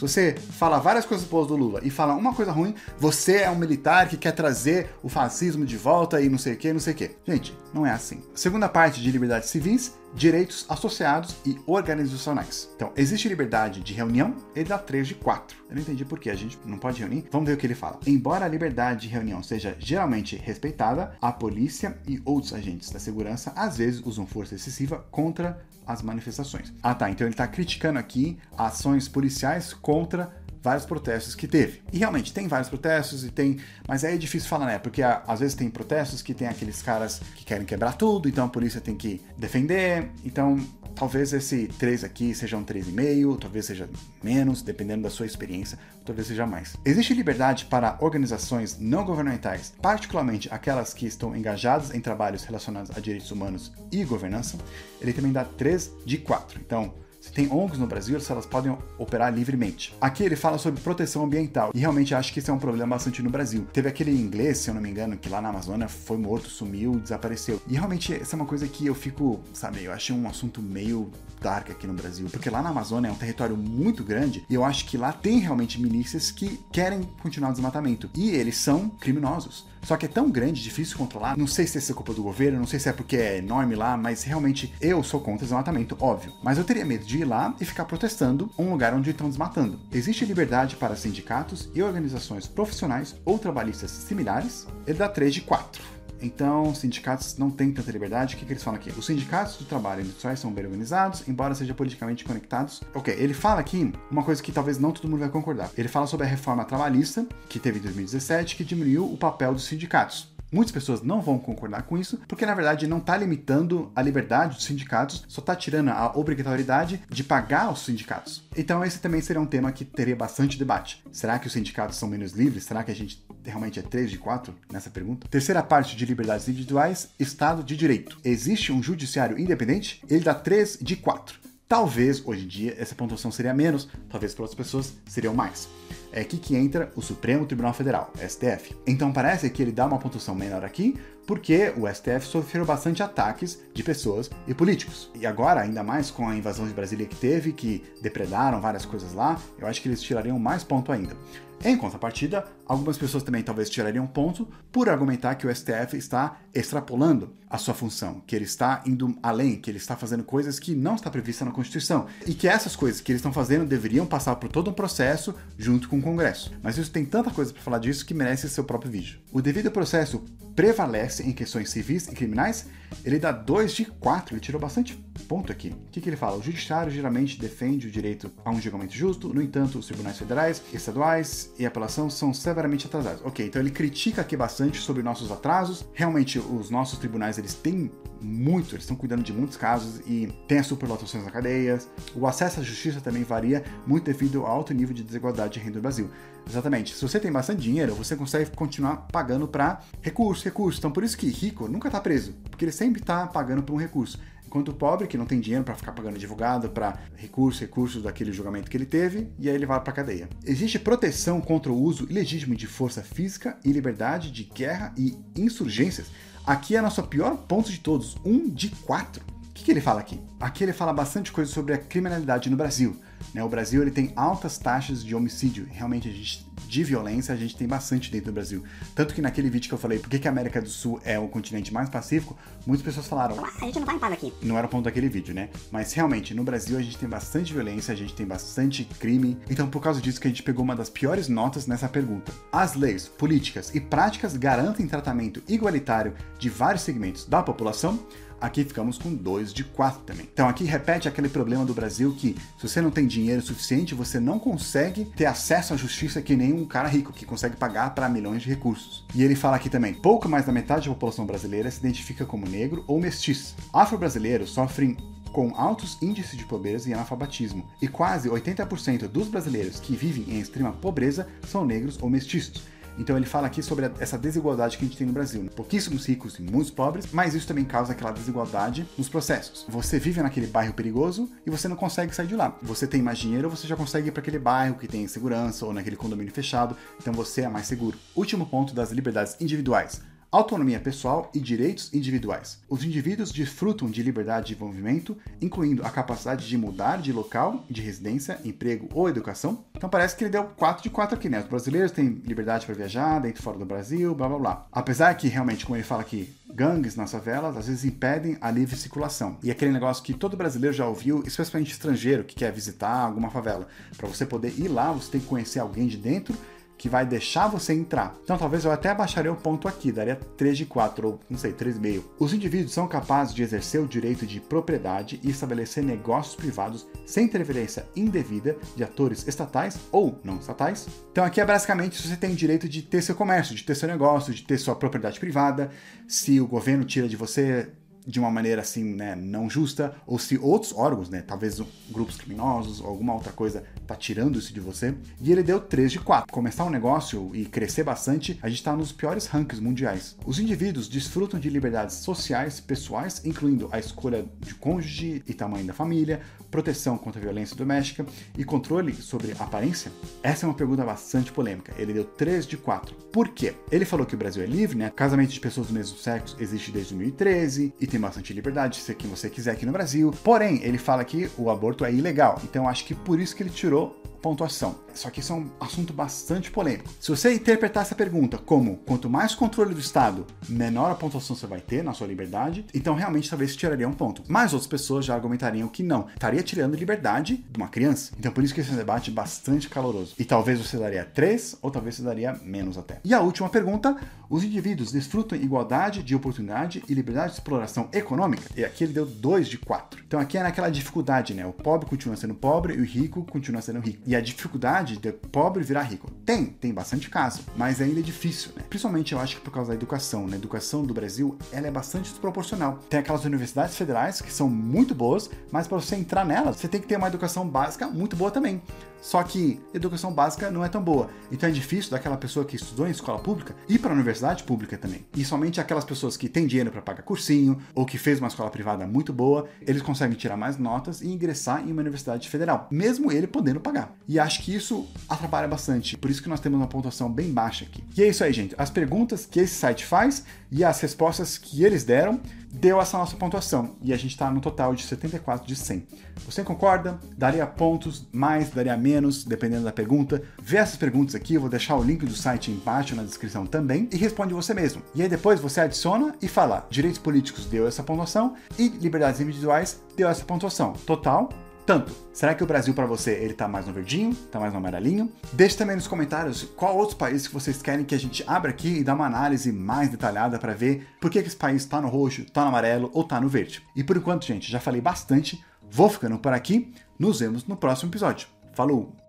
Se 0.00 0.08
você 0.08 0.34
fala 0.52 0.78
várias 0.78 1.04
coisas 1.04 1.26
boas 1.26 1.46
do 1.46 1.54
Lula 1.54 1.80
e 1.82 1.90
fala 1.90 2.14
uma 2.14 2.34
coisa 2.34 2.50
ruim, 2.50 2.74
você 2.98 3.42
é 3.42 3.50
um 3.50 3.54
militar 3.54 4.08
que 4.08 4.16
quer 4.16 4.32
trazer 4.32 4.94
o 5.02 5.10
fascismo 5.10 5.66
de 5.66 5.76
volta 5.76 6.22
e 6.22 6.28
não 6.30 6.38
sei 6.38 6.54
o 6.54 6.56
que, 6.56 6.72
não 6.72 6.80
sei 6.80 6.94
o 6.94 6.96
que. 6.96 7.10
Gente, 7.26 7.54
não 7.74 7.84
é 7.84 7.90
assim. 7.90 8.22
Segunda 8.34 8.66
parte 8.66 9.02
de 9.02 9.10
liberdades 9.10 9.50
civis, 9.50 9.94
direitos 10.14 10.64
associados 10.70 11.36
e 11.44 11.58
organizacionais. 11.66 12.70
Então, 12.74 12.92
existe 12.96 13.28
liberdade 13.28 13.82
de 13.82 13.92
reunião, 13.92 14.34
ele 14.56 14.70
dá 14.70 14.78
3 14.78 15.06
de 15.06 15.14
4. 15.16 15.56
Eu 15.68 15.74
não 15.74 15.82
entendi 15.82 16.04
por 16.04 16.18
que 16.18 16.30
a 16.30 16.34
gente 16.34 16.58
não 16.64 16.78
pode 16.78 16.98
reunir. 17.00 17.26
Vamos 17.30 17.48
ver 17.48 17.54
o 17.54 17.56
que 17.58 17.66
ele 17.66 17.74
fala. 17.74 18.00
Embora 18.06 18.46
a 18.46 18.48
liberdade 18.48 19.02
de 19.02 19.08
reunião 19.08 19.42
seja 19.42 19.76
geralmente 19.78 20.34
respeitada, 20.34 21.14
a 21.20 21.30
polícia 21.30 21.98
e 22.08 22.20
outros 22.24 22.54
agentes 22.54 22.90
da 22.90 22.98
segurança 22.98 23.52
às 23.54 23.76
vezes 23.76 24.00
usam 24.04 24.26
força 24.26 24.54
excessiva 24.54 25.04
contra 25.10 25.62
as 25.92 26.02
manifestações. 26.02 26.72
Ah 26.82 26.94
tá, 26.94 27.10
então 27.10 27.26
ele 27.26 27.34
está 27.34 27.46
criticando 27.46 27.98
aqui 27.98 28.38
ações 28.56 29.08
policiais 29.08 29.72
contra 29.72 30.40
vários 30.62 30.84
protestos 30.84 31.34
que 31.34 31.48
teve. 31.48 31.82
E 31.92 31.98
realmente 31.98 32.32
tem 32.32 32.46
vários 32.46 32.68
protestos 32.68 33.24
e 33.24 33.30
tem, 33.30 33.58
mas 33.88 34.04
aí 34.04 34.14
é 34.14 34.18
difícil 34.18 34.48
falar, 34.48 34.66
né? 34.66 34.78
Porque 34.78 35.02
às 35.02 35.40
vezes 35.40 35.54
tem 35.54 35.70
protestos 35.70 36.22
que 36.22 36.34
tem 36.34 36.48
aqueles 36.48 36.82
caras 36.82 37.20
que 37.34 37.44
querem 37.44 37.64
quebrar 37.64 37.94
tudo, 37.94 38.28
então 38.28 38.44
a 38.44 38.48
polícia 38.48 38.80
tem 38.80 38.94
que 38.94 39.22
defender. 39.38 40.10
Então, 40.24 40.58
talvez 41.00 41.32
esse 41.32 41.66
3 41.78 42.04
aqui 42.04 42.34
seja 42.34 42.58
um 42.58 42.62
3,5, 42.62 43.38
talvez 43.40 43.64
seja 43.64 43.88
menos, 44.22 44.60
dependendo 44.60 45.04
da 45.04 45.08
sua 45.08 45.24
experiência, 45.24 45.78
talvez 46.04 46.28
seja 46.28 46.46
mais. 46.46 46.76
Existe 46.84 47.14
liberdade 47.14 47.64
para 47.64 47.96
organizações 48.00 48.78
não 48.78 49.02
governamentais, 49.02 49.72
particularmente 49.80 50.52
aquelas 50.52 50.92
que 50.92 51.06
estão 51.06 51.34
engajadas 51.34 51.94
em 51.94 52.02
trabalhos 52.02 52.44
relacionados 52.44 52.94
a 52.94 53.00
direitos 53.00 53.30
humanos 53.30 53.72
e 53.90 54.04
governança. 54.04 54.58
Ele 55.00 55.14
também 55.14 55.32
dá 55.32 55.42
3 55.42 55.90
de 56.04 56.18
4. 56.18 56.60
Então, 56.60 56.92
tem 57.32 57.50
ONGs 57.50 57.78
no 57.78 57.86
Brasil, 57.86 58.18
elas 58.30 58.46
podem 58.46 58.76
operar 58.98 59.32
livremente. 59.32 59.94
Aqui 60.00 60.22
ele 60.22 60.36
fala 60.36 60.58
sobre 60.58 60.80
proteção 60.80 61.24
ambiental, 61.24 61.70
e 61.74 61.80
realmente 61.80 62.14
acho 62.14 62.32
que 62.32 62.38
isso 62.38 62.50
é 62.50 62.54
um 62.54 62.58
problema 62.58 62.94
bastante 62.96 63.22
no 63.22 63.30
Brasil. 63.30 63.66
Teve 63.72 63.88
aquele 63.88 64.12
inglês, 64.12 64.58
se 64.58 64.70
eu 64.70 64.74
não 64.74 64.80
me 64.80 64.90
engano, 64.90 65.16
que 65.16 65.28
lá 65.28 65.40
na 65.40 65.48
Amazônia 65.48 65.88
foi 65.88 66.16
morto, 66.16 66.48
sumiu, 66.48 66.98
desapareceu. 66.98 67.60
E 67.66 67.74
realmente 67.74 68.14
essa 68.14 68.34
é 68.34 68.36
uma 68.36 68.46
coisa 68.46 68.66
que 68.68 68.86
eu 68.86 68.94
fico, 68.94 69.40
sabe, 69.52 69.84
eu 69.84 69.92
achei 69.92 70.14
um 70.14 70.28
assunto 70.28 70.60
meio 70.62 71.10
dark 71.40 71.70
aqui 71.70 71.86
no 71.86 71.94
Brasil, 71.94 72.28
porque 72.30 72.50
lá 72.50 72.62
na 72.62 72.70
Amazônia 72.70 73.08
é 73.08 73.12
um 73.12 73.16
território 73.16 73.56
muito 73.56 74.04
grande 74.04 74.44
e 74.48 74.54
eu 74.54 74.64
acho 74.64 74.84
que 74.86 74.98
lá 74.98 75.12
tem 75.12 75.38
realmente 75.38 75.80
milícias 75.80 76.30
que 76.30 76.60
querem 76.70 77.02
continuar 77.22 77.50
o 77.50 77.52
desmatamento 77.52 78.10
e 78.14 78.30
eles 78.30 78.56
são 78.56 78.88
criminosos. 78.88 79.66
Só 79.82 79.96
que 79.96 80.06
é 80.06 80.08
tão 80.08 80.30
grande, 80.30 80.62
difícil 80.62 80.98
controlar. 80.98 81.36
Não 81.36 81.46
sei 81.46 81.66
se 81.66 81.78
isso 81.78 81.92
é 81.92 81.94
culpa 81.94 82.12
do 82.12 82.22
governo, 82.22 82.58
não 82.58 82.66
sei 82.66 82.78
se 82.78 82.88
é 82.88 82.92
porque 82.92 83.16
é 83.16 83.38
enorme 83.38 83.74
lá, 83.74 83.96
mas 83.96 84.22
realmente 84.22 84.72
eu 84.80 85.02
sou 85.02 85.20
contra 85.20 85.46
desmatamento, 85.46 85.96
óbvio. 86.00 86.32
Mas 86.42 86.58
eu 86.58 86.64
teria 86.64 86.84
medo 86.84 87.04
de 87.04 87.18
ir 87.18 87.24
lá 87.24 87.54
e 87.60 87.64
ficar 87.64 87.84
protestando 87.84 88.50
um 88.58 88.70
lugar 88.70 88.94
onde 88.94 89.10
estão 89.10 89.28
desmatando. 89.28 89.80
Existe 89.92 90.24
liberdade 90.24 90.76
para 90.76 90.96
sindicatos 90.96 91.70
e 91.74 91.82
organizações 91.82 92.46
profissionais 92.46 93.16
ou 93.24 93.38
trabalhistas 93.38 93.90
similares. 93.90 94.66
Ele 94.86 94.98
dá 94.98 95.08
3 95.08 95.34
de 95.34 95.40
4. 95.42 95.99
Então, 96.22 96.74
sindicatos 96.74 97.36
não 97.38 97.50
têm 97.50 97.72
tanta 97.72 97.90
liberdade. 97.90 98.34
O 98.34 98.38
que, 98.38 98.44
que 98.44 98.52
eles 98.52 98.62
falam 98.62 98.78
aqui? 98.78 98.90
Os 98.90 99.06
sindicatos 99.06 99.56
do 99.56 99.64
trabalho 99.64 100.02
industriais 100.02 100.38
são 100.38 100.52
bem 100.52 100.64
organizados, 100.64 101.26
embora 101.28 101.54
sejam 101.54 101.74
politicamente 101.74 102.24
conectados. 102.24 102.82
Ok, 102.94 103.14
ele 103.18 103.34
fala 103.34 103.60
aqui 103.60 103.92
uma 104.10 104.22
coisa 104.22 104.42
que 104.42 104.52
talvez 104.52 104.78
não 104.78 104.92
todo 104.92 105.08
mundo 105.08 105.20
vai 105.20 105.28
concordar. 105.28 105.70
Ele 105.76 105.88
fala 105.88 106.06
sobre 106.06 106.26
a 106.26 106.28
reforma 106.28 106.64
trabalhista, 106.64 107.26
que 107.48 107.58
teve 107.58 107.78
em 107.78 107.82
2017, 107.82 108.56
que 108.56 108.64
diminuiu 108.64 109.04
o 109.04 109.16
papel 109.16 109.54
dos 109.54 109.64
sindicatos. 109.64 110.30
Muitas 110.52 110.72
pessoas 110.72 111.00
não 111.00 111.20
vão 111.20 111.38
concordar 111.38 111.82
com 111.84 111.96
isso, 111.96 112.18
porque 112.26 112.44
na 112.44 112.54
verdade 112.54 112.88
não 112.88 112.98
está 112.98 113.16
limitando 113.16 113.92
a 113.94 114.02
liberdade 114.02 114.56
dos 114.56 114.64
sindicatos, 114.64 115.24
só 115.28 115.40
está 115.40 115.54
tirando 115.54 115.90
a 115.90 116.18
obrigatoriedade 116.18 117.00
de 117.08 117.22
pagar 117.22 117.70
os 117.72 117.84
sindicatos. 117.84 118.42
Então 118.56 118.84
esse 118.84 118.98
também 118.98 119.20
seria 119.20 119.40
um 119.40 119.46
tema 119.46 119.70
que 119.70 119.84
teria 119.84 120.16
bastante 120.16 120.58
debate. 120.58 121.04
Será 121.12 121.38
que 121.38 121.46
os 121.46 121.52
sindicatos 121.52 121.96
são 121.96 122.08
menos 122.08 122.32
livres? 122.32 122.64
Será 122.64 122.82
que 122.82 122.90
a 122.90 122.94
gente 122.94 123.24
realmente 123.44 123.78
é 123.78 123.82
3 123.82 124.10
de 124.10 124.18
4 124.18 124.54
nessa 124.72 124.90
pergunta? 124.90 125.28
Terceira 125.28 125.62
parte 125.62 125.96
de 125.96 126.04
liberdades 126.04 126.48
individuais, 126.48 127.10
Estado 127.18 127.62
de 127.62 127.76
Direito. 127.76 128.18
Existe 128.24 128.72
um 128.72 128.82
judiciário 128.82 129.38
independente? 129.38 130.02
Ele 130.08 130.24
dá 130.24 130.34
3 130.34 130.78
de 130.80 130.96
4. 130.96 131.38
Talvez, 131.68 132.20
hoje 132.26 132.44
em 132.44 132.48
dia, 132.48 132.76
essa 132.78 132.96
pontuação 132.96 133.30
seria 133.30 133.54
menos, 133.54 133.88
talvez 134.08 134.34
para 134.34 134.42
outras 134.42 134.56
pessoas 134.56 134.92
seriam 135.06 135.32
mais. 135.32 135.68
É 136.12 136.20
aqui 136.22 136.38
que 136.38 136.56
entra 136.56 136.90
o 136.96 137.02
Supremo 137.02 137.46
Tribunal 137.46 137.72
Federal, 137.72 138.12
STF. 138.16 138.76
Então 138.86 139.12
parece 139.12 139.48
que 139.48 139.62
ele 139.62 139.70
dá 139.70 139.86
uma 139.86 139.98
pontuação 139.98 140.34
menor 140.34 140.64
aqui, 140.64 140.98
porque 141.26 141.72
o 141.76 141.86
STF 141.86 142.26
sofreu 142.26 142.64
bastante 142.64 143.02
ataques 143.02 143.60
de 143.72 143.82
pessoas 143.82 144.28
e 144.48 144.52
políticos. 144.52 145.10
E 145.14 145.24
agora, 145.24 145.60
ainda 145.60 145.84
mais 145.84 146.10
com 146.10 146.28
a 146.28 146.34
invasão 146.34 146.66
de 146.66 146.74
Brasília 146.74 147.06
que 147.06 147.14
teve, 147.14 147.52
que 147.52 147.84
depredaram 148.02 148.60
várias 148.60 148.84
coisas 148.84 149.12
lá, 149.12 149.40
eu 149.58 149.66
acho 149.66 149.80
que 149.80 149.88
eles 149.88 150.02
tirariam 150.02 150.38
mais 150.38 150.64
ponto 150.64 150.90
ainda. 150.90 151.16
Em 151.62 151.76
contrapartida, 151.76 152.46
algumas 152.66 152.96
pessoas 152.96 153.22
também 153.22 153.42
talvez 153.42 153.68
tirariam 153.68 154.06
ponto 154.06 154.48
por 154.72 154.88
argumentar 154.88 155.34
que 155.34 155.46
o 155.46 155.54
STF 155.54 155.94
está 155.94 156.38
extrapolando 156.54 157.34
a 157.50 157.58
sua 157.58 157.74
função, 157.74 158.22
que 158.26 158.34
ele 158.34 158.46
está 158.46 158.82
indo 158.86 159.14
além, 159.22 159.56
que 159.56 159.70
ele 159.70 159.76
está 159.76 159.94
fazendo 159.94 160.24
coisas 160.24 160.58
que 160.58 160.74
não 160.74 160.94
está 160.94 161.10
prevista 161.10 161.44
na 161.44 161.50
Constituição 161.50 162.06
e 162.26 162.32
que 162.32 162.48
essas 162.48 162.74
coisas 162.74 163.02
que 163.02 163.12
eles 163.12 163.18
estão 163.18 163.32
fazendo 163.32 163.66
deveriam 163.66 164.06
passar 164.06 164.36
por 164.36 164.48
todo 164.48 164.70
um 164.70 164.72
processo 164.72 165.34
junto 165.58 165.86
com 165.86 165.99
o 166.00 166.02
Congresso. 166.02 166.52
Mas 166.62 166.76
isso 166.76 166.90
tem 166.90 167.04
tanta 167.04 167.30
coisa 167.30 167.52
para 167.52 167.62
falar 167.62 167.78
disso 167.78 168.04
que 168.04 168.14
merece 168.14 168.48
seu 168.48 168.64
próprio 168.64 168.90
vídeo. 168.90 169.20
O 169.32 169.40
devido 169.40 169.70
processo 169.70 170.24
prevalece 170.60 171.22
em 171.22 171.32
questões 171.32 171.70
civis 171.70 172.06
e 172.06 172.14
criminais, 172.14 172.66
ele 173.02 173.18
dá 173.18 173.32
2 173.32 173.72
de 173.72 173.86
4, 173.86 174.34
ele 174.34 174.42
tirou 174.42 174.60
bastante 174.60 174.94
ponto 175.26 175.50
aqui. 175.50 175.68
O 175.68 175.90
que, 175.90 176.02
que 176.02 176.08
ele 176.10 176.16
fala? 176.16 176.36
O 176.36 176.42
judiciário 176.42 176.92
geralmente 176.92 177.40
defende 177.40 177.86
o 177.86 177.90
direito 177.90 178.30
a 178.44 178.50
um 178.50 178.60
julgamento 178.60 178.92
justo, 178.94 179.32
no 179.32 179.40
entanto, 179.40 179.78
os 179.78 179.86
tribunais 179.86 180.18
federais, 180.18 180.62
estaduais 180.70 181.50
e 181.58 181.64
apelação 181.64 182.10
são 182.10 182.34
severamente 182.34 182.86
atrasados. 182.86 183.22
Ok, 183.24 183.46
então 183.46 183.62
ele 183.62 183.70
critica 183.70 184.20
aqui 184.20 184.36
bastante 184.36 184.80
sobre 184.80 185.02
nossos 185.02 185.32
atrasos. 185.32 185.86
Realmente, 185.94 186.38
os 186.38 186.68
nossos 186.68 186.98
tribunais 186.98 187.38
eles 187.38 187.54
têm 187.54 187.90
muito, 188.20 188.74
eles 188.74 188.84
estão 188.84 188.96
cuidando 188.96 189.22
de 189.22 189.32
muitos 189.32 189.56
casos 189.56 190.00
e 190.06 190.28
tem 190.46 190.58
as 190.58 190.66
superlotações 190.66 191.24
na 191.24 191.30
cadeias. 191.30 191.88
O 192.14 192.26
acesso 192.26 192.60
à 192.60 192.62
justiça 192.62 193.00
também 193.00 193.22
varia 193.22 193.64
muito 193.86 194.04
devido 194.04 194.40
ao 194.40 194.46
alto 194.46 194.74
nível 194.74 194.94
de 194.94 195.02
desigualdade 195.02 195.54
de 195.54 195.60
renda 195.60 195.76
no 195.76 195.82
Brasil. 195.82 196.10
Exatamente. 196.50 196.94
Se 196.96 197.02
você 197.02 197.20
tem 197.20 197.30
bastante 197.30 197.62
dinheiro, 197.62 197.94
você 197.94 198.16
consegue 198.16 198.50
continuar 198.50 199.06
pagando 199.12 199.46
para 199.46 199.80
recurso, 200.02 200.44
recurso. 200.44 200.78
Então 200.80 200.90
por 200.90 201.04
isso 201.04 201.16
que 201.16 201.28
rico 201.28 201.68
nunca 201.68 201.86
está 201.88 202.00
preso, 202.00 202.32
porque 202.50 202.64
ele 202.64 202.72
sempre 202.72 203.00
está 203.00 203.24
pagando 203.26 203.62
por 203.62 203.72
um 203.72 203.76
recurso. 203.76 204.18
Enquanto 204.44 204.70
o 204.70 204.74
pobre, 204.74 205.06
que 205.06 205.16
não 205.16 205.26
tem 205.26 205.38
dinheiro 205.38 205.64
para 205.64 205.76
ficar 205.76 205.92
pagando 205.92 206.16
advogado, 206.16 206.70
para 206.70 206.98
recurso, 207.14 207.60
recursos 207.60 208.02
daquele 208.02 208.32
julgamento 208.32 208.68
que 208.68 208.76
ele 208.76 208.84
teve, 208.84 209.28
e 209.38 209.48
aí 209.48 209.54
ele 209.54 209.64
vai 209.64 209.80
para 209.80 209.92
cadeia. 209.92 210.28
Existe 210.44 210.76
proteção 210.76 211.40
contra 211.40 211.70
o 211.70 211.80
uso 211.80 212.08
ilegítimo 212.10 212.56
de 212.56 212.66
força 212.66 213.00
física 213.00 213.56
e 213.64 213.70
liberdade 213.70 214.32
de 214.32 214.42
guerra 214.42 214.92
e 214.96 215.16
insurgências. 215.36 216.08
Aqui 216.44 216.74
é 216.74 216.80
nosso 216.80 217.00
pior 217.04 217.36
ponto 217.36 217.70
de 217.70 217.78
todos, 217.78 218.16
um 218.24 218.48
de 218.48 218.70
quatro. 218.70 219.22
O 219.50 219.52
que, 219.52 219.62
que 219.62 219.70
ele 219.70 219.80
fala 219.80 220.00
aqui? 220.00 220.20
Aqui 220.40 220.64
ele 220.64 220.72
fala 220.72 220.92
bastante 220.92 221.30
coisa 221.30 221.52
sobre 221.52 221.74
a 221.74 221.78
criminalidade 221.78 222.50
no 222.50 222.56
Brasil. 222.56 222.96
Né? 223.34 223.42
O 223.42 223.48
Brasil 223.48 223.82
ele 223.82 223.90
tem 223.90 224.12
altas 224.16 224.58
taxas 224.58 225.04
de 225.04 225.14
homicídio. 225.14 225.66
Realmente 225.70 226.08
a 226.08 226.12
gente 226.12 226.50
de 226.70 226.84
violência 226.84 227.34
a 227.34 227.36
gente 227.36 227.56
tem 227.56 227.66
bastante 227.66 228.10
dentro 228.10 228.26
do 228.26 228.34
Brasil. 228.34 228.62
Tanto 228.94 229.12
que 229.12 229.20
naquele 229.20 229.50
vídeo 229.50 229.68
que 229.68 229.74
eu 229.74 229.78
falei 229.78 229.98
por 229.98 230.08
que, 230.08 230.26
a 230.28 230.30
América 230.30 230.62
do 230.62 230.68
Sul 230.68 231.00
é 231.04 231.18
o 231.18 231.26
continente 231.26 231.72
mais 231.72 231.88
pacífico, 231.88 232.36
muitas 232.64 232.84
pessoas 232.84 233.08
falaram. 233.08 233.44
a 233.44 233.64
gente 233.64 233.78
não 233.80 233.86
tá 233.86 233.94
em 233.94 233.98
paz 233.98 234.12
aqui. 234.12 234.32
Não 234.42 234.56
era 234.56 234.66
o 234.66 234.70
ponto 234.70 234.84
daquele 234.84 235.08
vídeo, 235.08 235.34
né? 235.34 235.48
Mas 235.70 235.92
realmente, 235.92 236.32
no 236.32 236.44
Brasil 236.44 236.78
a 236.78 236.82
gente 236.82 236.96
tem 236.96 237.08
bastante 237.08 237.52
violência, 237.52 237.92
a 237.92 237.96
gente 237.96 238.14
tem 238.14 238.24
bastante 238.24 238.84
crime. 238.84 239.36
Então, 239.50 239.68
por 239.68 239.82
causa 239.82 240.00
disso 240.00 240.20
que 240.20 240.28
a 240.28 240.30
gente 240.30 240.42
pegou 240.42 240.64
uma 240.64 240.76
das 240.76 240.88
piores 240.88 241.28
notas 241.28 241.66
nessa 241.66 241.88
pergunta. 241.88 242.32
As 242.52 242.74
leis, 242.74 243.08
políticas 243.08 243.74
e 243.74 243.80
práticas 243.80 244.36
garantem 244.36 244.86
tratamento 244.86 245.42
igualitário 245.48 246.14
de 246.38 246.48
vários 246.48 246.82
segmentos 246.82 247.26
da 247.26 247.42
população? 247.42 247.98
Aqui 248.40 248.64
ficamos 248.64 248.96
com 248.96 249.14
2 249.14 249.52
de 249.52 249.64
4 249.64 250.02
também. 250.02 250.28
Então 250.32 250.48
aqui 250.48 250.64
repete 250.64 251.06
aquele 251.06 251.28
problema 251.28 251.64
do 251.64 251.74
Brasil 251.74 252.14
que 252.16 252.36
se 252.58 252.68
você 252.68 252.80
não 252.80 252.90
tem 252.90 253.06
dinheiro 253.06 253.42
suficiente, 253.42 253.94
você 253.94 254.18
não 254.18 254.38
consegue 254.38 255.04
ter 255.04 255.26
acesso 255.26 255.74
à 255.74 255.76
justiça 255.76 256.22
que 256.22 256.34
nem 256.34 256.52
um 256.52 256.64
cara 256.64 256.88
rico 256.88 257.12
que 257.12 257.26
consegue 257.26 257.56
pagar 257.56 257.94
para 257.94 258.08
milhões 258.08 258.42
de 258.42 258.48
recursos. 258.48 259.04
E 259.14 259.22
ele 259.22 259.34
fala 259.34 259.56
aqui 259.56 259.68
também, 259.68 259.92
pouco 259.92 260.28
mais 260.28 260.46
da 260.46 260.52
metade 260.52 260.88
da 260.88 260.94
população 260.94 261.26
brasileira 261.26 261.70
se 261.70 261.80
identifica 261.80 262.24
como 262.24 262.46
negro 262.46 262.84
ou 262.86 263.00
mestiço. 263.00 263.54
Afro-brasileiros 263.72 264.50
sofrem 264.50 264.96
com 265.32 265.54
altos 265.54 265.96
índices 266.02 266.36
de 266.36 266.44
pobreza 266.44 266.88
e 266.88 266.92
analfabetismo, 266.92 267.64
e 267.80 267.86
quase 267.86 268.28
80% 268.28 269.06
dos 269.06 269.28
brasileiros 269.28 269.78
que 269.78 269.94
vivem 269.94 270.24
em 270.34 270.40
extrema 270.40 270.72
pobreza 270.72 271.28
são 271.46 271.64
negros 271.64 271.98
ou 272.00 272.10
mestiços. 272.10 272.62
Então 273.00 273.16
ele 273.16 273.24
fala 273.24 273.46
aqui 273.46 273.62
sobre 273.62 273.90
essa 273.98 274.18
desigualdade 274.18 274.76
que 274.76 274.84
a 274.84 274.86
gente 274.86 274.98
tem 274.98 275.06
no 275.06 275.12
Brasil. 275.12 275.42
Né? 275.42 275.48
Pouquíssimos 275.56 276.06
ricos 276.06 276.38
e 276.38 276.42
muitos 276.42 276.70
pobres, 276.70 277.06
mas 277.10 277.34
isso 277.34 277.48
também 277.48 277.64
causa 277.64 277.92
aquela 277.92 278.12
desigualdade 278.12 278.86
nos 278.98 279.08
processos. 279.08 279.64
Você 279.70 279.98
vive 279.98 280.22
naquele 280.22 280.46
bairro 280.46 280.74
perigoso 280.74 281.30
e 281.46 281.50
você 281.50 281.66
não 281.66 281.76
consegue 281.76 282.14
sair 282.14 282.26
de 282.26 282.36
lá. 282.36 282.54
Você 282.60 282.86
tem 282.86 283.00
mais 283.00 283.18
dinheiro, 283.18 283.48
você 283.48 283.66
já 283.66 283.74
consegue 283.74 284.08
ir 284.08 284.10
para 284.10 284.20
aquele 284.20 284.38
bairro 284.38 284.76
que 284.76 284.86
tem 284.86 285.08
segurança 285.08 285.64
ou 285.64 285.72
naquele 285.72 285.96
condomínio 285.96 286.30
fechado, 286.30 286.76
então 287.00 287.14
você 287.14 287.40
é 287.40 287.48
mais 287.48 287.66
seguro. 287.66 287.96
Último 288.14 288.44
ponto 288.44 288.74
das 288.74 288.90
liberdades 288.90 289.34
individuais 289.40 290.02
autonomia 290.30 290.78
pessoal 290.78 291.30
e 291.34 291.40
direitos 291.40 291.92
individuais. 291.92 292.60
Os 292.68 292.84
indivíduos 292.84 293.32
desfrutam 293.32 293.90
de 293.90 294.02
liberdade 294.02 294.54
de 294.54 294.60
movimento, 294.60 295.16
incluindo 295.40 295.84
a 295.84 295.90
capacidade 295.90 296.46
de 296.46 296.56
mudar 296.56 296.98
de 296.98 297.12
local 297.12 297.64
de 297.68 297.82
residência, 297.82 298.40
emprego 298.44 298.88
ou 298.94 299.08
educação. 299.08 299.64
Então 299.74 299.90
parece 299.90 300.16
que 300.16 300.24
ele 300.24 300.30
deu 300.30 300.44
4 300.44 300.82
de 300.82 300.90
4 300.90 301.16
aqui, 301.16 301.28
né? 301.28 301.40
Os 301.40 301.48
brasileiros 301.48 301.90
têm 301.90 302.22
liberdade 302.24 302.64
para 302.64 302.74
viajar 302.74 303.18
dentro 303.18 303.40
e 303.40 303.42
fora 303.42 303.58
do 303.58 303.64
Brasil, 303.64 304.14
blá 304.14 304.28
blá 304.28 304.38
blá. 304.38 304.66
Apesar 304.70 305.14
que 305.14 305.26
realmente, 305.26 305.66
como 305.66 305.76
ele 305.76 305.82
fala 305.82 306.02
aqui, 306.02 306.32
gangues 306.52 306.96
nas 306.96 307.10
favelas 307.10 307.56
às 307.56 307.66
vezes 307.66 307.84
impedem 307.84 308.36
a 308.40 308.50
livre 308.50 308.76
circulação. 308.76 309.38
E 309.42 309.50
aquele 309.50 309.72
negócio 309.72 310.02
que 310.02 310.14
todo 310.14 310.36
brasileiro 310.36 310.76
já 310.76 310.86
ouviu, 310.86 311.22
especialmente 311.26 311.72
estrangeiro 311.72 312.24
que 312.24 312.34
quer 312.34 312.52
visitar 312.52 313.04
alguma 313.04 313.30
favela. 313.30 313.66
Para 313.96 314.08
você 314.08 314.24
poder 314.24 314.54
ir 314.58 314.68
lá, 314.68 314.92
você 314.92 315.10
tem 315.10 315.20
que 315.20 315.26
conhecer 315.26 315.58
alguém 315.58 315.86
de 315.86 315.96
dentro 315.96 316.36
que 316.80 316.88
vai 316.88 317.04
deixar 317.04 317.46
você 317.46 317.74
entrar. 317.74 318.16
Então 318.24 318.38
talvez 318.38 318.64
eu 318.64 318.72
até 318.72 318.88
abaixaria 318.88 319.30
o 319.30 319.36
ponto 319.36 319.68
aqui, 319.68 319.92
daria 319.92 320.16
3 320.16 320.56
de 320.56 320.64
4 320.64 321.06
ou 321.06 321.20
não 321.28 321.38
sei, 321.38 321.52
3,5. 321.52 322.04
Os 322.18 322.32
indivíduos 322.32 322.72
são 322.72 322.88
capazes 322.88 323.34
de 323.34 323.42
exercer 323.42 323.82
o 323.82 323.86
direito 323.86 324.26
de 324.26 324.40
propriedade 324.40 325.20
e 325.22 325.28
estabelecer 325.28 325.84
negócios 325.84 326.34
privados 326.34 326.86
sem 327.04 327.26
interferência 327.26 327.86
indevida 327.94 328.56
de 328.74 328.82
atores 328.82 329.28
estatais 329.28 329.78
ou 329.92 330.18
não 330.24 330.38
estatais. 330.38 330.88
Então 331.12 331.22
aqui 331.22 331.38
é 331.38 331.44
basicamente 331.44 332.00
se 332.00 332.08
você 332.08 332.16
tem 332.16 332.32
o 332.32 332.36
direito 332.36 332.66
de 332.66 332.80
ter 332.80 333.02
seu 333.02 333.14
comércio, 333.14 333.54
de 333.54 333.62
ter 333.62 333.74
seu 333.74 333.86
negócio, 333.86 334.32
de 334.32 334.42
ter 334.42 334.56
sua 334.56 334.74
propriedade 334.74 335.20
privada, 335.20 335.70
se 336.08 336.40
o 336.40 336.46
governo 336.46 336.84
tira 336.84 337.06
de 337.06 337.16
você 337.16 337.68
de 338.06 338.18
uma 338.18 338.30
maneira 338.30 338.62
assim, 338.62 338.84
né, 338.84 339.14
não 339.14 339.48
justa, 339.48 339.94
ou 340.06 340.18
se 340.18 340.38
outros 340.38 340.72
órgãos, 340.72 341.08
né, 341.08 341.22
talvez 341.22 341.60
grupos 341.90 342.16
criminosos 342.16 342.80
ou 342.80 342.86
alguma 342.86 343.14
outra 343.14 343.32
coisa 343.32 343.64
tá 343.86 343.94
tirando 343.94 344.38
isso 344.38 344.52
de 344.52 344.60
você. 344.60 344.94
E 345.20 345.30
ele 345.30 345.42
deu 345.42 345.60
3 345.60 345.92
de 345.92 345.98
4. 345.98 346.32
Começar 346.32 346.64
um 346.64 346.70
negócio 346.70 347.30
e 347.34 347.44
crescer 347.44 347.82
bastante, 347.82 348.38
a 348.42 348.48
gente 348.48 348.58
está 348.58 348.74
nos 348.74 348.92
piores 348.92 349.26
rankings 349.26 349.62
mundiais. 349.62 350.16
Os 350.24 350.38
indivíduos 350.38 350.88
desfrutam 350.88 351.38
de 351.38 351.50
liberdades 351.50 351.96
sociais, 351.96 352.60
pessoais, 352.60 353.22
incluindo 353.24 353.68
a 353.72 353.78
escolha 353.78 354.24
de 354.40 354.54
cônjuge 354.54 355.22
e 355.26 355.34
tamanho 355.34 355.66
da 355.66 355.72
família, 355.72 356.20
proteção 356.50 356.98
contra 356.98 357.20
violência 357.20 357.56
doméstica 357.56 358.04
e 358.36 358.44
controle 358.44 358.92
sobre 358.94 359.32
aparência? 359.38 359.92
Essa 360.22 360.46
é 360.46 360.48
uma 360.48 360.54
pergunta 360.54 360.84
bastante 360.84 361.32
polêmica. 361.32 361.72
Ele 361.78 361.92
deu 361.92 362.04
3 362.04 362.46
de 362.46 362.56
4. 362.56 362.94
Por 363.12 363.28
quê? 363.28 363.54
Ele 363.70 363.84
falou 363.84 364.06
que 364.06 364.14
o 364.14 364.18
Brasil 364.18 364.42
é 364.42 364.46
livre, 364.46 364.76
né? 364.76 364.90
Casamento 364.90 365.30
de 365.30 365.40
pessoas 365.40 365.68
do 365.68 365.72
mesmo 365.72 365.96
sexo 365.96 366.36
existe 366.38 366.70
desde 366.70 366.94
2013 366.94 367.74
e 367.80 367.86
tem 367.86 367.99
bastante 368.00 368.32
liberdade 368.32 368.78
de 368.78 368.84
ser 368.84 368.94
quem 368.94 369.08
você 369.08 369.28
quiser 369.28 369.52
aqui 369.52 369.66
no 369.66 369.72
Brasil. 369.72 370.12
Porém, 370.24 370.60
ele 370.62 370.78
fala 370.78 371.04
que 371.04 371.30
o 371.36 371.50
aborto 371.50 371.84
é 371.84 371.92
ilegal. 371.92 372.40
Então 372.44 372.68
acho 372.68 372.84
que 372.84 372.94
por 372.94 373.20
isso 373.20 373.34
que 373.36 373.42
ele 373.42 373.50
tirou 373.50 373.96
pontuação. 374.20 374.76
Só 374.94 375.10
que 375.10 375.20
isso 375.20 375.32
é 375.32 375.36
um 375.36 375.50
assunto 375.60 375.92
bastante 375.92 376.50
polêmico. 376.50 376.90
Se 377.00 377.10
você 377.10 377.34
interpretar 377.34 377.82
essa 377.82 377.94
pergunta 377.94 378.38
como 378.38 378.76
quanto 378.78 379.08
mais 379.08 379.34
controle 379.34 379.74
do 379.74 379.80
Estado, 379.80 380.26
menor 380.48 380.90
a 380.90 380.94
pontuação 380.94 381.36
você 381.36 381.46
vai 381.46 381.60
ter 381.60 381.82
na 381.82 381.92
sua 381.92 382.06
liberdade, 382.06 382.64
então 382.74 382.94
realmente 382.94 383.28
talvez 383.28 383.56
tiraria 383.56 383.88
um 383.88 383.92
ponto. 383.92 384.22
Mas 384.28 384.52
outras 384.52 384.68
pessoas 384.68 385.04
já 385.04 385.14
argumentariam 385.14 385.68
que 385.68 385.82
não, 385.82 386.06
estaria 386.08 386.42
tirando 386.42 386.76
liberdade 386.76 387.44
de 387.50 387.58
uma 387.58 387.68
criança. 387.68 388.12
Então 388.18 388.32
por 388.32 388.44
isso 388.44 388.54
que 388.54 388.60
esse 388.60 388.70
é 388.70 388.74
um 388.74 388.76
debate 388.76 389.10
bastante 389.10 389.68
caloroso. 389.68 390.14
E 390.18 390.24
talvez 390.24 390.58
você 390.58 390.76
daria 390.76 391.04
3 391.04 391.56
ou 391.62 391.70
talvez 391.70 391.96
você 391.96 392.02
daria 392.02 392.38
menos 392.42 392.76
até. 392.76 393.00
E 393.04 393.14
a 393.14 393.20
última 393.20 393.48
pergunta: 393.48 393.96
os 394.28 394.44
indivíduos 394.44 394.92
desfrutam 394.92 395.38
igualdade 395.38 396.02
de 396.02 396.14
oportunidade 396.14 396.82
e 396.88 396.94
liberdade 396.94 397.32
de 397.32 397.34
exploração 397.34 397.88
econômica? 397.92 398.44
E 398.56 398.64
aqui 398.64 398.84
ele 398.84 398.92
deu 398.92 399.06
2 399.06 399.48
de 399.48 399.58
4. 399.58 400.02
Então 400.06 400.20
aqui 400.20 400.38
é 400.38 400.42
naquela 400.42 400.70
dificuldade, 400.70 401.34
né? 401.34 401.46
O 401.46 401.52
pobre 401.52 401.88
continua 401.88 402.16
sendo 402.16 402.34
pobre 402.34 402.74
e 402.74 402.80
o 402.80 402.84
rico 402.84 403.24
continua 403.24 403.62
sendo 403.62 403.80
rico. 403.80 404.02
E 404.06 404.14
a 404.14 404.20
dificuldade 404.20 404.79
de 404.82 404.98
pobre 405.12 405.62
virar 405.62 405.82
rico. 405.82 406.10
Tem, 406.24 406.46
tem 406.46 406.72
bastante 406.72 407.08
caso, 407.08 407.42
mas 407.56 407.80
ainda 407.80 408.00
é 408.00 408.02
difícil, 408.02 408.52
né? 408.56 408.62
Principalmente 408.68 409.12
eu 409.12 409.20
acho 409.20 409.36
que 409.36 409.42
por 409.42 409.52
causa 409.52 409.70
da 409.70 409.74
educação, 409.74 410.26
né? 410.26 410.34
A 410.34 410.38
educação 410.38 410.84
do 410.84 410.94
Brasil, 410.94 411.36
ela 411.52 411.66
é 411.66 411.70
bastante 411.70 412.10
desproporcional. 412.10 412.78
Tem 412.88 413.00
aquelas 413.00 413.24
universidades 413.24 413.76
federais 413.76 414.20
que 414.20 414.32
são 414.32 414.48
muito 414.48 414.94
boas, 414.94 415.30
mas 415.50 415.66
para 415.66 415.78
você 415.78 415.96
entrar 415.96 416.24
nelas, 416.24 416.56
você 416.56 416.68
tem 416.68 416.80
que 416.80 416.86
ter 416.86 416.96
uma 416.96 417.08
educação 417.08 417.46
básica 417.46 417.86
muito 417.88 418.16
boa 418.16 418.30
também. 418.30 418.62
Só 419.00 419.22
que 419.22 419.60
educação 419.72 420.12
básica 420.12 420.50
não 420.50 420.64
é 420.64 420.68
tão 420.68 420.82
boa. 420.82 421.10
Então 421.30 421.48
é 421.48 421.52
difícil 421.52 421.90
daquela 421.90 422.16
pessoa 422.16 422.44
que 422.44 422.56
estudou 422.56 422.86
em 422.86 422.90
escola 422.90 423.18
pública 423.18 423.54
ir 423.68 423.78
para 423.78 423.90
a 423.90 423.94
universidade 423.94 424.42
pública 424.44 424.76
também. 424.76 425.06
E 425.16 425.24
somente 425.24 425.60
aquelas 425.60 425.84
pessoas 425.84 426.16
que 426.16 426.28
têm 426.28 426.46
dinheiro 426.46 426.70
para 426.70 426.82
pagar 426.82 427.02
cursinho 427.02 427.58
ou 427.74 427.86
que 427.86 427.98
fez 427.98 428.18
uma 428.18 428.28
escola 428.28 428.50
privada 428.50 428.86
muito 428.86 429.12
boa, 429.12 429.48
eles 429.66 429.82
conseguem 429.82 430.16
tirar 430.16 430.36
mais 430.36 430.58
notas 430.58 431.00
e 431.00 431.08
ingressar 431.08 431.66
em 431.66 431.72
uma 431.72 431.80
universidade 431.80 432.28
federal, 432.28 432.68
mesmo 432.70 433.10
ele 433.10 433.26
podendo 433.26 433.60
pagar. 433.60 433.94
E 434.06 434.18
acho 434.18 434.42
que 434.42 434.54
isso 434.54 434.86
atrapalha 435.08 435.48
bastante. 435.48 435.96
Por 435.96 436.10
isso 436.10 436.22
que 436.22 436.28
nós 436.28 436.40
temos 436.40 436.58
uma 436.58 436.66
pontuação 436.66 437.10
bem 437.10 437.32
baixa 437.32 437.64
aqui. 437.64 437.82
E 437.96 438.02
é 438.02 438.08
isso 438.08 438.22
aí, 438.22 438.32
gente. 438.32 438.54
As 438.58 438.70
perguntas 438.70 439.26
que 439.26 439.40
esse 439.40 439.54
site 439.54 439.84
faz 439.84 440.24
e 440.50 440.64
as 440.64 440.80
respostas 440.80 441.38
que 441.38 441.64
eles 441.64 441.84
deram 441.84 442.20
deu 442.52 442.80
essa 442.80 442.98
nossa 442.98 443.16
pontuação. 443.16 443.76
E 443.82 443.92
a 443.92 443.96
gente 443.96 444.10
está 444.10 444.30
no 444.30 444.40
total 444.40 444.74
de 444.74 444.82
74 444.82 445.46
de 445.46 445.56
100. 445.56 445.86
Você 446.26 446.42
concorda? 446.42 446.98
Daria 447.16 447.46
pontos, 447.46 448.06
mais, 448.12 448.50
daria 448.50 448.76
menos, 448.76 449.24
dependendo 449.24 449.64
da 449.64 449.72
pergunta. 449.72 450.22
Vê 450.42 450.58
essas 450.58 450.76
perguntas 450.76 451.14
aqui, 451.14 451.34
eu 451.34 451.40
vou 451.40 451.50
deixar 451.50 451.76
o 451.76 451.82
link 451.82 452.04
do 452.04 452.14
site 452.14 452.50
embaixo 452.50 452.94
na 452.94 453.02
descrição 453.02 453.46
também 453.46 453.88
e 453.92 453.96
responde 453.96 454.34
você 454.34 454.52
mesmo. 454.52 454.82
E 454.94 455.02
aí 455.02 455.08
depois 455.08 455.40
você 455.40 455.60
adiciona 455.60 456.14
e 456.20 456.28
fala: 456.28 456.66
direitos 456.70 456.98
políticos 456.98 457.46
deu 457.46 457.66
essa 457.66 457.82
pontuação 457.82 458.34
e 458.58 458.68
liberdades 458.68 459.20
individuais 459.20 459.80
deu 459.96 460.08
essa 460.08 460.24
pontuação. 460.24 460.72
Total 460.86 461.28
tanto. 461.70 461.92
Será 462.12 462.34
que 462.34 462.42
o 462.42 462.46
Brasil 462.48 462.74
para 462.74 462.84
você 462.84 463.12
ele 463.12 463.32
tá 463.32 463.46
mais 463.46 463.68
no 463.68 463.72
verdinho, 463.72 464.12
tá 464.12 464.40
mais 464.40 464.52
no 464.52 464.58
amarelinho? 464.58 465.08
Deixe 465.32 465.56
também 465.56 465.76
nos 465.76 465.86
comentários 465.86 466.42
qual 466.56 466.76
outros 466.76 466.98
países 466.98 467.28
que 467.28 467.34
vocês 467.34 467.62
querem 467.62 467.84
que 467.84 467.94
a 467.94 467.98
gente 467.98 468.24
abra 468.26 468.50
aqui 468.50 468.78
e 468.78 468.82
dá 468.82 468.92
uma 468.92 469.06
análise 469.06 469.52
mais 469.52 469.88
detalhada 469.88 470.36
para 470.36 470.52
ver 470.52 470.88
por 471.00 471.08
que, 471.08 471.22
que 471.22 471.28
esse 471.28 471.36
país 471.36 471.64
tá 471.64 471.80
no 471.80 471.86
roxo, 471.86 472.24
tá 472.24 472.42
no 472.42 472.48
amarelo 472.48 472.90
ou 472.92 473.04
tá 473.04 473.20
no 473.20 473.28
verde. 473.28 473.62
E 473.76 473.84
por 473.84 473.96
enquanto, 473.96 474.26
gente, 474.26 474.50
já 474.50 474.58
falei 474.58 474.80
bastante, 474.80 475.40
vou 475.70 475.88
ficando 475.88 476.18
por 476.18 476.32
aqui. 476.32 476.74
Nos 476.98 477.20
vemos 477.20 477.46
no 477.46 477.56
próximo 477.56 477.88
episódio. 477.88 478.26
Falou! 478.52 478.99